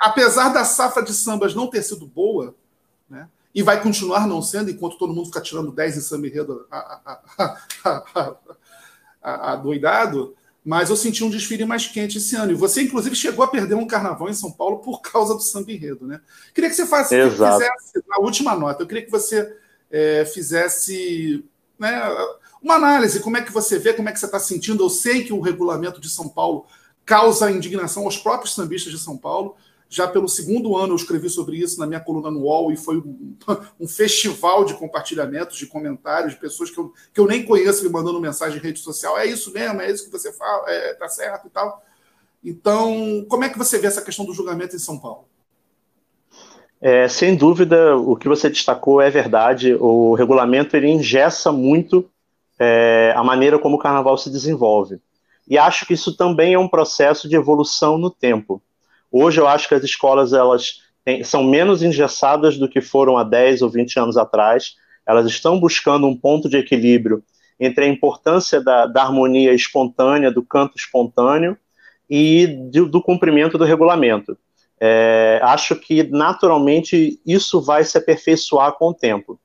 [0.00, 2.54] apesar da safra de sambas não ter sido boa,
[3.10, 3.28] né?
[3.52, 6.66] E vai continuar não sendo, enquanto todo mundo fica tirando 10 em samba enredo
[9.62, 10.36] doidado.
[10.64, 12.52] Mas eu senti um desfile mais quente esse ano.
[12.52, 15.70] E você, inclusive, chegou a perder um carnaval em São Paulo por causa do samba
[15.72, 16.20] enredo, né?
[16.54, 19.54] Queria que você fizesse, na última nota, eu queria que você
[19.90, 21.44] é, fizesse
[21.78, 22.02] né,
[22.62, 24.82] uma análise, como é que você vê, como é que você está sentindo.
[24.82, 26.66] Eu sei que o regulamento de São Paulo
[27.04, 29.56] causa indignação aos próprios sambistas de São Paulo,
[29.88, 32.98] já pelo segundo ano eu escrevi sobre isso na minha coluna no UOL e foi
[32.98, 33.36] um,
[33.80, 37.90] um festival de compartilhamentos, de comentários, de pessoas que eu, que eu nem conheço me
[37.90, 39.18] mandando mensagem em rede social.
[39.18, 41.82] É isso mesmo, é isso que você fala, é, tá certo e tal.
[42.44, 45.26] Então, como é que você vê essa questão do julgamento em São Paulo?
[46.80, 49.74] É, sem dúvida, o que você destacou é verdade.
[49.74, 52.10] O regulamento ele engessa muito
[52.58, 55.00] é, a maneira como o carnaval se desenvolve.
[55.48, 58.62] E acho que isso também é um processo de evolução no tempo.
[59.16, 63.22] Hoje eu acho que as escolas elas têm, são menos engessadas do que foram há
[63.22, 64.74] 10 ou 20 anos atrás.
[65.06, 67.22] Elas estão buscando um ponto de equilíbrio
[67.60, 71.56] entre a importância da, da harmonia espontânea, do canto espontâneo
[72.10, 74.36] e do, do cumprimento do regulamento.
[74.80, 79.38] É, acho que naturalmente isso vai se aperfeiçoar com o tempo.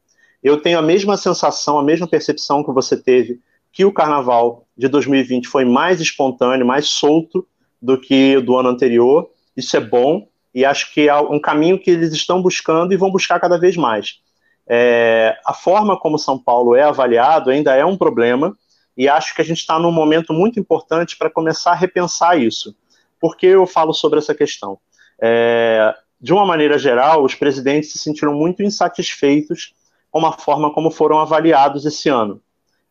[0.44, 3.40] Eu tenho a mesma sensação, a mesma percepção que você teve
[3.72, 7.48] que o carnaval de 2020 foi mais espontâneo, mais solto
[7.80, 9.30] do que o do ano anterior.
[9.56, 13.12] Isso é bom e acho que é um caminho que eles estão buscando e vão
[13.12, 14.20] buscar cada vez mais.
[14.68, 18.56] É, a forma como São Paulo é avaliado ainda é um problema
[18.96, 22.76] e acho que a gente está num momento muito importante para começar a repensar isso.
[23.20, 24.78] Por que eu falo sobre essa questão?
[25.22, 29.74] É, de uma maneira geral, os presidentes se sentiram muito insatisfeitos
[30.12, 32.42] com a forma como foram avaliados esse ano.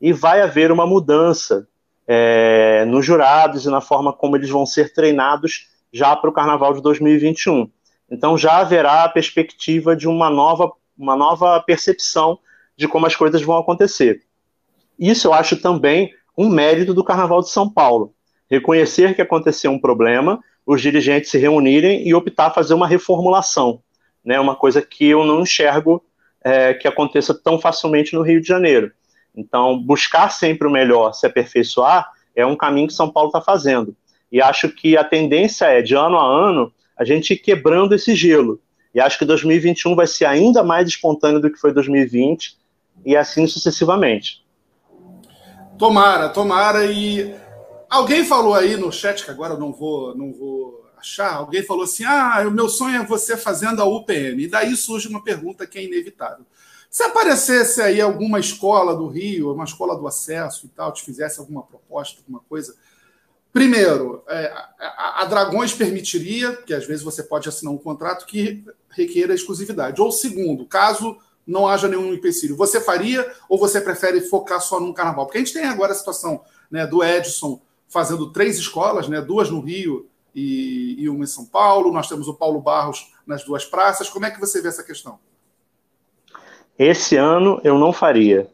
[0.01, 1.69] E vai haver uma mudança
[2.07, 6.75] é, nos jurados e na forma como eles vão ser treinados já para o Carnaval
[6.75, 7.71] de 2021.
[8.11, 12.39] Então já haverá a perspectiva de uma nova, uma nova percepção
[12.77, 14.23] de como as coisas vão acontecer.
[14.99, 18.15] Isso eu acho também um mérito do Carnaval de São Paulo.
[18.51, 23.83] Reconhecer que aconteceu um problema, os dirigentes se reunirem e optar fazer uma reformulação.
[24.25, 26.05] Né, uma coisa que eu não enxergo
[26.43, 28.93] é, que aconteça tão facilmente no Rio de Janeiro.
[29.35, 33.97] Então, buscar sempre o melhor, se aperfeiçoar, é um caminho que São Paulo está fazendo.
[34.31, 38.15] E acho que a tendência é, de ano a ano, a gente ir quebrando esse
[38.15, 38.61] gelo.
[38.95, 42.57] E acho que 2021 vai ser ainda mais espontâneo do que foi 2020,
[43.05, 44.45] e assim sucessivamente.
[45.79, 46.85] Tomara, tomara.
[46.87, 47.35] E
[47.89, 51.85] alguém falou aí no chat, que agora eu não vou, não vou achar, alguém falou
[51.85, 54.43] assim: ah, o meu sonho é você fazendo a UPM.
[54.43, 56.45] E daí surge uma pergunta que é inevitável.
[56.91, 61.39] Se aparecesse aí alguma escola do Rio, uma escola do acesso e tal, te fizesse
[61.39, 62.75] alguma proposta, alguma coisa,
[63.59, 69.35] Primeiro, é, a, Dragões permitiria, que às vezes você pode assinar um contrato que requeira
[69.35, 70.01] exclusividade.
[70.01, 74.93] Ou segundo, caso não haja nenhum empecilho, você faria ou você prefere focar só num
[74.93, 75.27] carnaval?
[75.27, 76.41] Porque a gente tem agora a situação
[76.71, 81.45] né, do Edson fazendo três escolas, né, duas no Rio e, e uma em São
[81.45, 81.93] Paulo.
[81.93, 84.09] Nós temos o Paulo Barros nas duas praças.
[84.09, 85.19] Como é que você vê essa questão?
[86.79, 88.49] Esse ano eu não faria.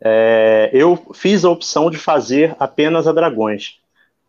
[0.00, 3.78] é, eu fiz a opção de fazer apenas a Dragões.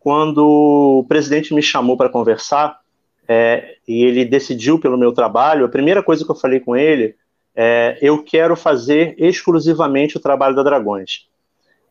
[0.02, 2.80] Quando o presidente me chamou para conversar,
[3.28, 7.16] é, e ele decidiu pelo meu trabalho, a primeira coisa que eu falei com ele
[7.56, 11.28] é: eu quero fazer exclusivamente o trabalho da Dragões.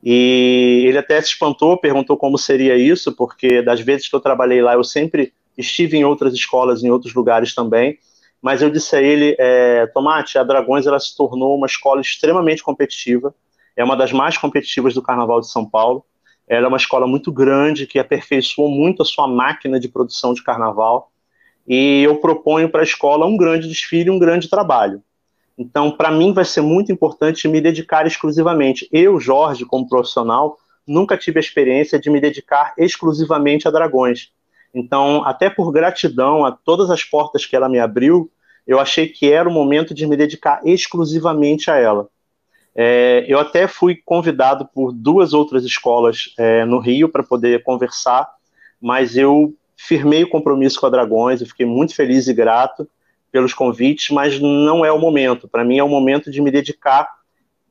[0.02, 4.60] E ele até se espantou, perguntou como seria isso, porque das vezes que eu trabalhei
[4.60, 7.96] lá, eu sempre estive em outras escolas, em outros lugares também.
[8.42, 12.62] Mas eu disse a ele, é, Tomate, a Dragões ela se tornou uma escola extremamente
[12.62, 13.32] competitiva,
[13.76, 16.04] é uma das mais competitivas do Carnaval de São Paulo.
[16.50, 20.42] Ela é uma escola muito grande que aperfeiçoou muito a sua máquina de produção de
[20.42, 21.12] carnaval.
[21.64, 25.00] E eu proponho para a escola um grande desfile, um grande trabalho.
[25.56, 28.88] Então, para mim, vai ser muito importante me dedicar exclusivamente.
[28.90, 34.32] Eu, Jorge, como profissional, nunca tive a experiência de me dedicar exclusivamente a dragões.
[34.74, 38.28] Então, até por gratidão a todas as portas que ela me abriu,
[38.66, 42.08] eu achei que era o momento de me dedicar exclusivamente a ela.
[42.74, 48.28] É, eu até fui convidado por duas outras escolas é, no Rio para poder conversar,
[48.80, 52.88] mas eu firmei o compromisso com a Dragões, eu fiquei muito feliz e grato
[53.32, 55.48] pelos convites, mas não é o momento.
[55.48, 57.08] Para mim é o momento de me dedicar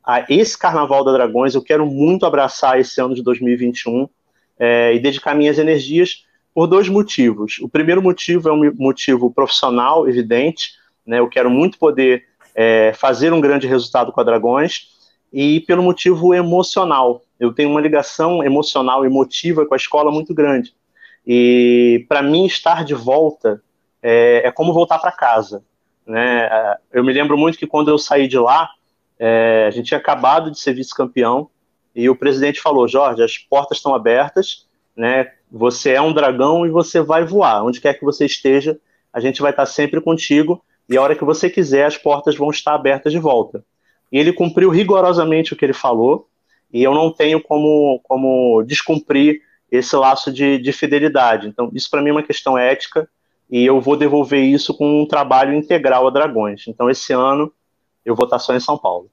[0.04, 1.54] a esse Carnaval da Dragões.
[1.54, 4.08] Eu quero muito abraçar esse ano de 2021
[4.58, 7.60] é, e dedicar minhas energias por dois motivos.
[7.62, 10.74] O primeiro motivo é um motivo profissional, evidente.
[11.06, 11.20] Né?
[11.20, 12.26] Eu quero muito poder
[12.62, 14.90] é, fazer um grande resultado com a Dragões
[15.32, 17.22] e pelo motivo emocional.
[17.40, 20.76] Eu tenho uma ligação emocional, emotiva com a escola muito grande.
[21.26, 23.64] E para mim estar de volta
[24.04, 25.64] é, é como voltar para casa.
[26.06, 26.50] Né?
[26.92, 28.70] Eu me lembro muito que quando eu saí de lá,
[29.18, 31.50] é, a gente tinha acabado de ser vice-campeão
[31.96, 35.32] e o presidente falou: Jorge, as portas estão abertas, né?
[35.50, 37.64] Você é um dragão e você vai voar.
[37.64, 38.78] Onde quer que você esteja,
[39.14, 42.50] a gente vai estar sempre contigo e a hora que você quiser, as portas vão
[42.50, 43.64] estar abertas de volta.
[44.12, 46.28] E ele cumpriu rigorosamente o que ele falou
[46.74, 51.48] e eu não tenho como, como descumprir esse laço de, de fidelidade.
[51.48, 53.08] Então, isso para mim é uma questão ética
[53.50, 56.64] e eu vou devolver isso com um trabalho integral a Dragões.
[56.68, 57.52] Então, esse ano,
[58.04, 59.10] eu vou estar só em São Paulo.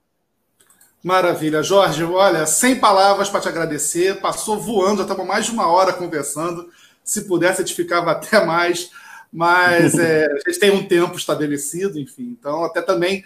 [1.03, 1.61] Maravilha.
[1.61, 4.19] Jorge, olha, sem palavras para te agradecer.
[4.19, 6.69] Passou voando, já estamos mais de uma hora conversando.
[7.03, 8.91] Se pudesse, a gente ficava até mais,
[9.31, 12.35] mas é, a gente tem um tempo estabelecido, enfim.
[12.39, 13.23] Então, até também,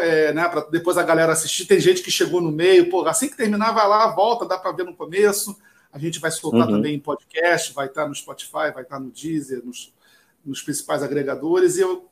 [0.00, 3.28] é, né, para depois a galera assistir, tem gente que chegou no meio, pô, assim
[3.28, 5.56] que terminar, vai lá, volta, dá para ver no começo.
[5.92, 6.74] A gente vai soltar uhum.
[6.76, 9.92] também em podcast, vai estar no Spotify, vai estar no Deezer, nos,
[10.44, 11.76] nos principais agregadores.
[11.76, 12.08] E eu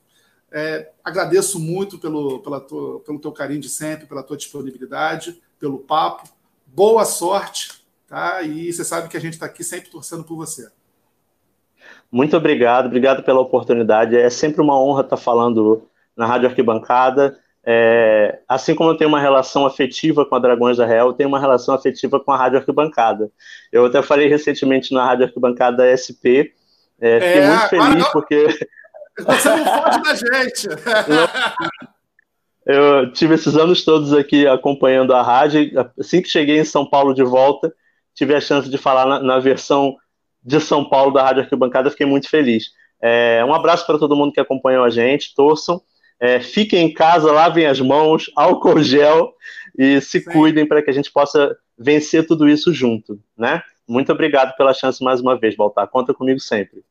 [0.52, 5.78] é, agradeço muito pelo, pela tua, pelo teu carinho de sempre, pela tua disponibilidade, pelo
[5.78, 6.28] papo.
[6.66, 8.42] Boa sorte, tá?
[8.42, 10.70] E você sabe que a gente está aqui sempre torcendo por você.
[12.12, 14.16] Muito obrigado, obrigado pela oportunidade.
[14.16, 17.38] É sempre uma honra estar falando na Rádio Arquibancada.
[17.64, 21.28] É, assim como eu tenho uma relação afetiva com a Dragões da Real, eu tenho
[21.28, 23.30] uma relação afetiva com a Rádio Arquibancada.
[23.72, 26.52] Eu até falei recentemente na Rádio Arquibancada SP,
[27.00, 28.12] é, fiquei é, muito feliz não...
[28.12, 28.46] porque.
[29.18, 30.68] Você não pode da gente.
[32.64, 35.70] Eu tive esses anos todos aqui acompanhando a rádio.
[35.98, 37.74] Assim que cheguei em São Paulo de volta,
[38.14, 39.96] tive a chance de falar na, na versão
[40.42, 41.90] de São Paulo da Rádio Arquibancada.
[41.90, 42.70] Fiquei muito feliz.
[43.00, 45.34] É, um abraço para todo mundo que acompanhou a gente.
[45.34, 45.80] Torçam.
[46.18, 49.34] É, fiquem em casa, lavem as mãos, álcool gel
[49.76, 50.30] e se Sim.
[50.30, 53.62] cuidem para que a gente possa vencer tudo isso junto, né?
[53.88, 55.88] Muito obrigado pela chance mais uma vez, Baltar.
[55.88, 56.84] Conta comigo sempre.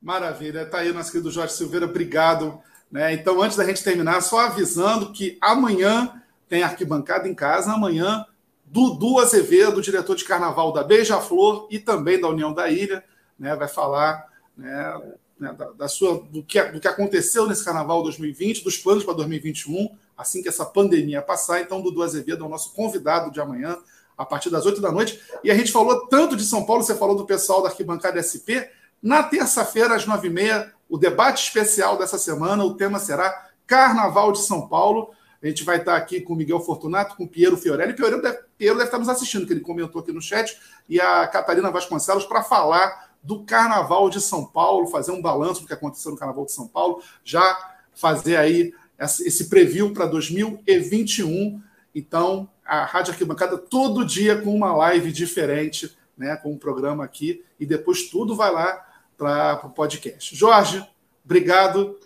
[0.00, 0.62] Maravilha.
[0.62, 2.58] Está aí nosso querido Jorge Silveira, obrigado.
[2.90, 3.12] Né?
[3.12, 8.24] Então, antes da gente terminar, só avisando que amanhã tem arquibancada em casa, amanhã,
[8.66, 13.04] Dudu Azevedo, diretor de carnaval da Beija-Flor e também da União da Ilha,
[13.38, 13.54] né?
[13.54, 14.26] vai falar
[14.56, 15.00] né,
[15.38, 19.14] né, da, da, sua, do, que, do que aconteceu nesse carnaval 2020, dos planos para
[19.14, 21.60] 2021, assim que essa pandemia passar.
[21.60, 23.76] Então, Dudu Azevedo é o nosso convidado de amanhã,
[24.16, 25.20] a partir das 8 da noite.
[25.42, 28.70] E a gente falou tanto de São Paulo, você falou do pessoal da arquibancada SP.
[29.02, 34.32] Na terça-feira, às nove e meia, o debate especial dessa semana, o tema será Carnaval
[34.32, 35.10] de São Paulo.
[35.44, 37.92] A gente vai estar aqui com o Miguel Fortunato, com o Piero Fiorelli.
[37.92, 40.58] Piero deve, Piero deve estar nos assistindo, que ele comentou aqui no chat,
[40.88, 45.66] e a Catarina Vasconcelos para falar do Carnaval de São Paulo, fazer um balanço do
[45.66, 51.62] que aconteceu no Carnaval de São Paulo, já fazer aí esse preview para 2021.
[51.94, 57.44] Então, a Rádio Arquibancada todo dia com uma live diferente, né, com um programa aqui,
[57.60, 58.82] e depois tudo vai lá
[59.18, 60.34] para o podcast.
[60.34, 60.86] Jorge,
[61.22, 61.98] obrigado,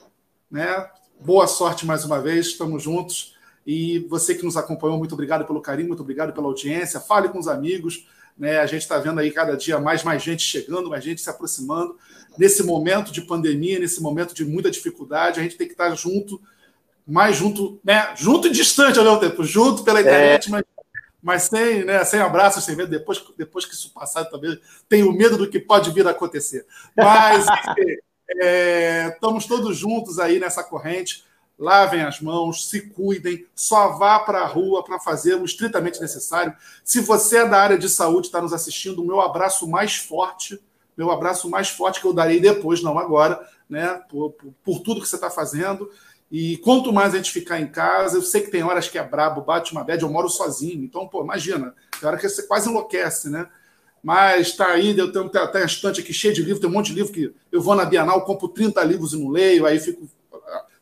[0.50, 0.88] né?
[1.20, 3.36] Boa sorte mais uma vez, estamos juntos.
[3.66, 7.00] E você que nos acompanhou, muito obrigado pelo carinho, muito obrigado pela audiência.
[7.00, 8.06] Fale com os amigos,
[8.38, 8.60] né?
[8.60, 11.96] A gente está vendo aí cada dia mais, mais gente chegando, mais gente se aproximando.
[12.38, 16.40] Nesse momento de pandemia, nesse momento de muita dificuldade, a gente tem que estar junto,
[17.06, 18.14] mais junto, né?
[18.16, 20.50] Junto e distante ao mesmo tempo, junto pela internet, é.
[20.50, 20.64] mas
[21.20, 22.90] mas sem, né, sem abraços, sem medo.
[22.90, 24.58] Depois, depois que isso passar, também
[24.88, 26.64] tenho medo do que pode vir a acontecer.
[26.96, 27.44] Mas,
[27.76, 27.96] enfim,
[28.36, 31.24] é, estamos todos juntos aí nessa corrente.
[31.58, 36.54] Lavem as mãos, se cuidem, só vá para a rua para fazer o estritamente necessário.
[36.84, 40.60] Se você é da área de saúde, está nos assistindo, o meu abraço mais forte,
[40.96, 44.00] meu abraço mais forte que eu darei depois, não agora, né?
[44.08, 45.90] Por, por, por tudo que você está fazendo.
[46.30, 49.02] E quanto mais a gente ficar em casa, eu sei que tem horas que é
[49.02, 50.84] brabo, bate uma bad, eu moro sozinho.
[50.84, 53.48] Então, pô, imagina, tem hora que você quase enlouquece, né?
[54.02, 56.88] Mas tá aí, eu tenho até a estante aqui cheia de livros, tem um monte
[56.88, 60.08] de livro que eu vou na Bienal, compro 30 livros e não leio, aí fico.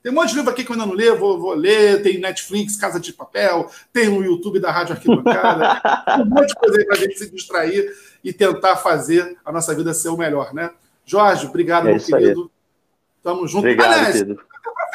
[0.02, 2.18] Tem um monte de livro aqui que eu ainda não leio, vou, vou ler, tem
[2.18, 5.80] Netflix, Casa de Papel, tem no YouTube da Rádio Arquibancada,
[6.14, 9.50] tem um monte de coisa aí para a gente se distrair e tentar fazer a
[9.50, 10.70] nossa vida ser o melhor, né?
[11.04, 12.42] Jorge, obrigado, é meu querido.
[12.42, 12.50] Aí.
[13.22, 13.60] Tamo junto.
[13.60, 14.40] Obrigado, Aliás, querido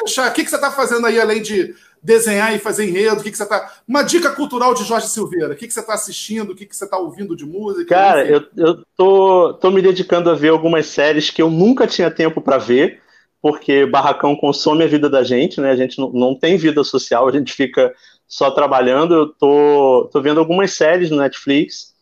[0.02, 3.20] fechar, o que, que você está fazendo aí, além de desenhar e fazer enredo?
[3.20, 3.72] O que, que você está.
[3.86, 5.52] Uma dica cultural de Jorge Silveira.
[5.52, 6.50] O que, que você está assistindo?
[6.50, 7.94] O que, que você está ouvindo de música?
[7.94, 12.10] Cara, eu, eu tô, tô me dedicando a ver algumas séries que eu nunca tinha
[12.10, 13.00] tempo para ver,
[13.40, 15.70] porque Barracão consome a vida da gente, né?
[15.70, 17.94] A gente não, não tem vida social, a gente fica
[18.26, 19.14] só trabalhando.
[19.14, 21.94] Eu tô, tô vendo algumas séries no Netflix,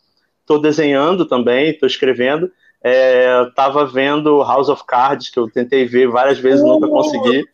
[0.47, 2.51] tô desenhando também, tô escrevendo.
[2.83, 7.47] É, tava vendo House of Cards, que eu tentei ver várias vezes, e nunca consegui.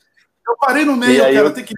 [0.48, 1.74] Eu parei no meio, cara, eu tenho que.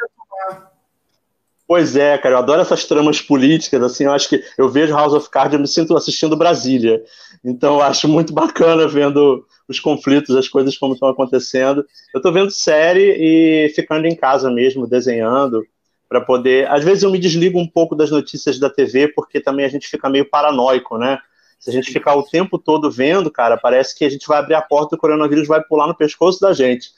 [1.69, 5.13] Pois é, cara, eu adoro essas tramas políticas, assim, eu acho que eu vejo House
[5.13, 7.03] of Cards, eu me sinto assistindo Brasília.
[7.45, 11.85] Então eu acho muito bacana vendo os conflitos, as coisas como estão acontecendo.
[12.15, 15.63] Eu tô vendo série e ficando em casa mesmo, desenhando,
[16.09, 16.67] para poder.
[16.71, 19.89] Às vezes eu me desligo um pouco das notícias da TV, porque também a gente
[19.89, 21.19] fica meio paranoico, né?
[21.61, 24.55] Se a gente ficar o tempo todo vendo, cara, parece que a gente vai abrir
[24.55, 26.89] a porta e o coronavírus vai pular no pescoço da gente.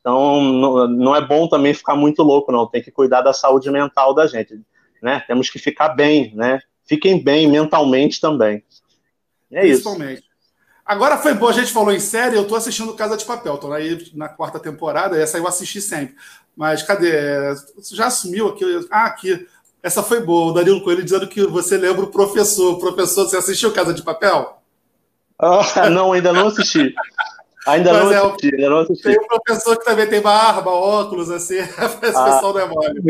[0.00, 0.42] Então,
[0.88, 2.66] não, é bom também ficar muito louco, não.
[2.66, 4.58] Tem que cuidar da saúde mental da gente,
[5.02, 5.20] né?
[5.26, 6.60] Temos que ficar bem, né?
[6.86, 8.64] Fiquem bem mentalmente também.
[9.52, 10.20] É Principalmente.
[10.20, 10.30] isso.
[10.84, 13.72] Agora foi bom, a gente falou em série, eu tô assistindo Casa de Papel, tô
[13.72, 16.16] aí na quarta temporada, essa eu assisti sempre.
[16.56, 17.12] Mas cadê?
[17.92, 18.64] Já assumiu aqui?
[18.90, 19.46] Ah, aqui.
[19.82, 22.78] Essa foi boa, o Danilo Coelho dizendo que você lembra o professor.
[22.78, 24.60] Professor, você assistiu Casa de Papel?
[25.38, 26.94] Ah, não, ainda não assisti.
[27.66, 29.02] Ainda não, é, assisti, ainda não assisti.
[29.02, 31.58] Tem um professor que também tem barba, óculos, assim.
[31.58, 33.02] Esse ah, pessoal não é mole.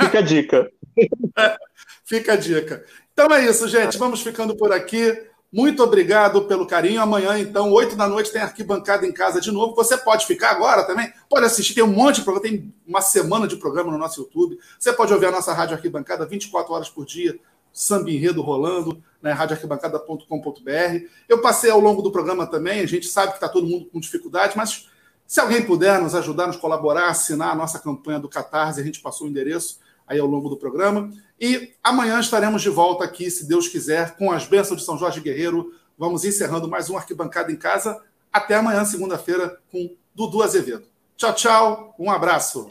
[0.00, 0.70] Fica a dica.
[2.04, 2.84] Fica a dica.
[3.12, 3.96] Então é isso, gente.
[3.98, 5.16] Vamos ficando por aqui.
[5.52, 7.02] Muito obrigado pelo carinho.
[7.02, 9.74] Amanhã, então, oito da noite, tem arquibancada em casa de novo.
[9.74, 11.74] Você pode ficar agora também, pode assistir.
[11.74, 14.58] Tem um monte de programa, tem uma semana de programa no nosso YouTube.
[14.78, 17.38] Você pode ouvir a nossa rádio arquibancada 24 horas por dia,
[17.72, 21.06] samba enredo rolando né, radioarquibancada.com.br.
[21.28, 24.00] Eu passei ao longo do programa também, a gente sabe que está todo mundo com
[24.00, 24.88] dificuldade, mas
[25.26, 29.00] se alguém puder nos ajudar, nos colaborar, assinar a nossa campanha do Catarse, a gente
[29.00, 31.10] passou o endereço aí ao longo do programa.
[31.40, 35.20] E amanhã estaremos de volta aqui, se Deus quiser, com as bênçãos de São Jorge
[35.20, 35.72] Guerreiro.
[35.96, 38.02] Vamos encerrando mais um Arquibancada em Casa.
[38.32, 40.84] Até amanhã, segunda-feira, com Dudu Azevedo.
[41.16, 41.94] Tchau, tchau.
[41.98, 42.68] Um abraço.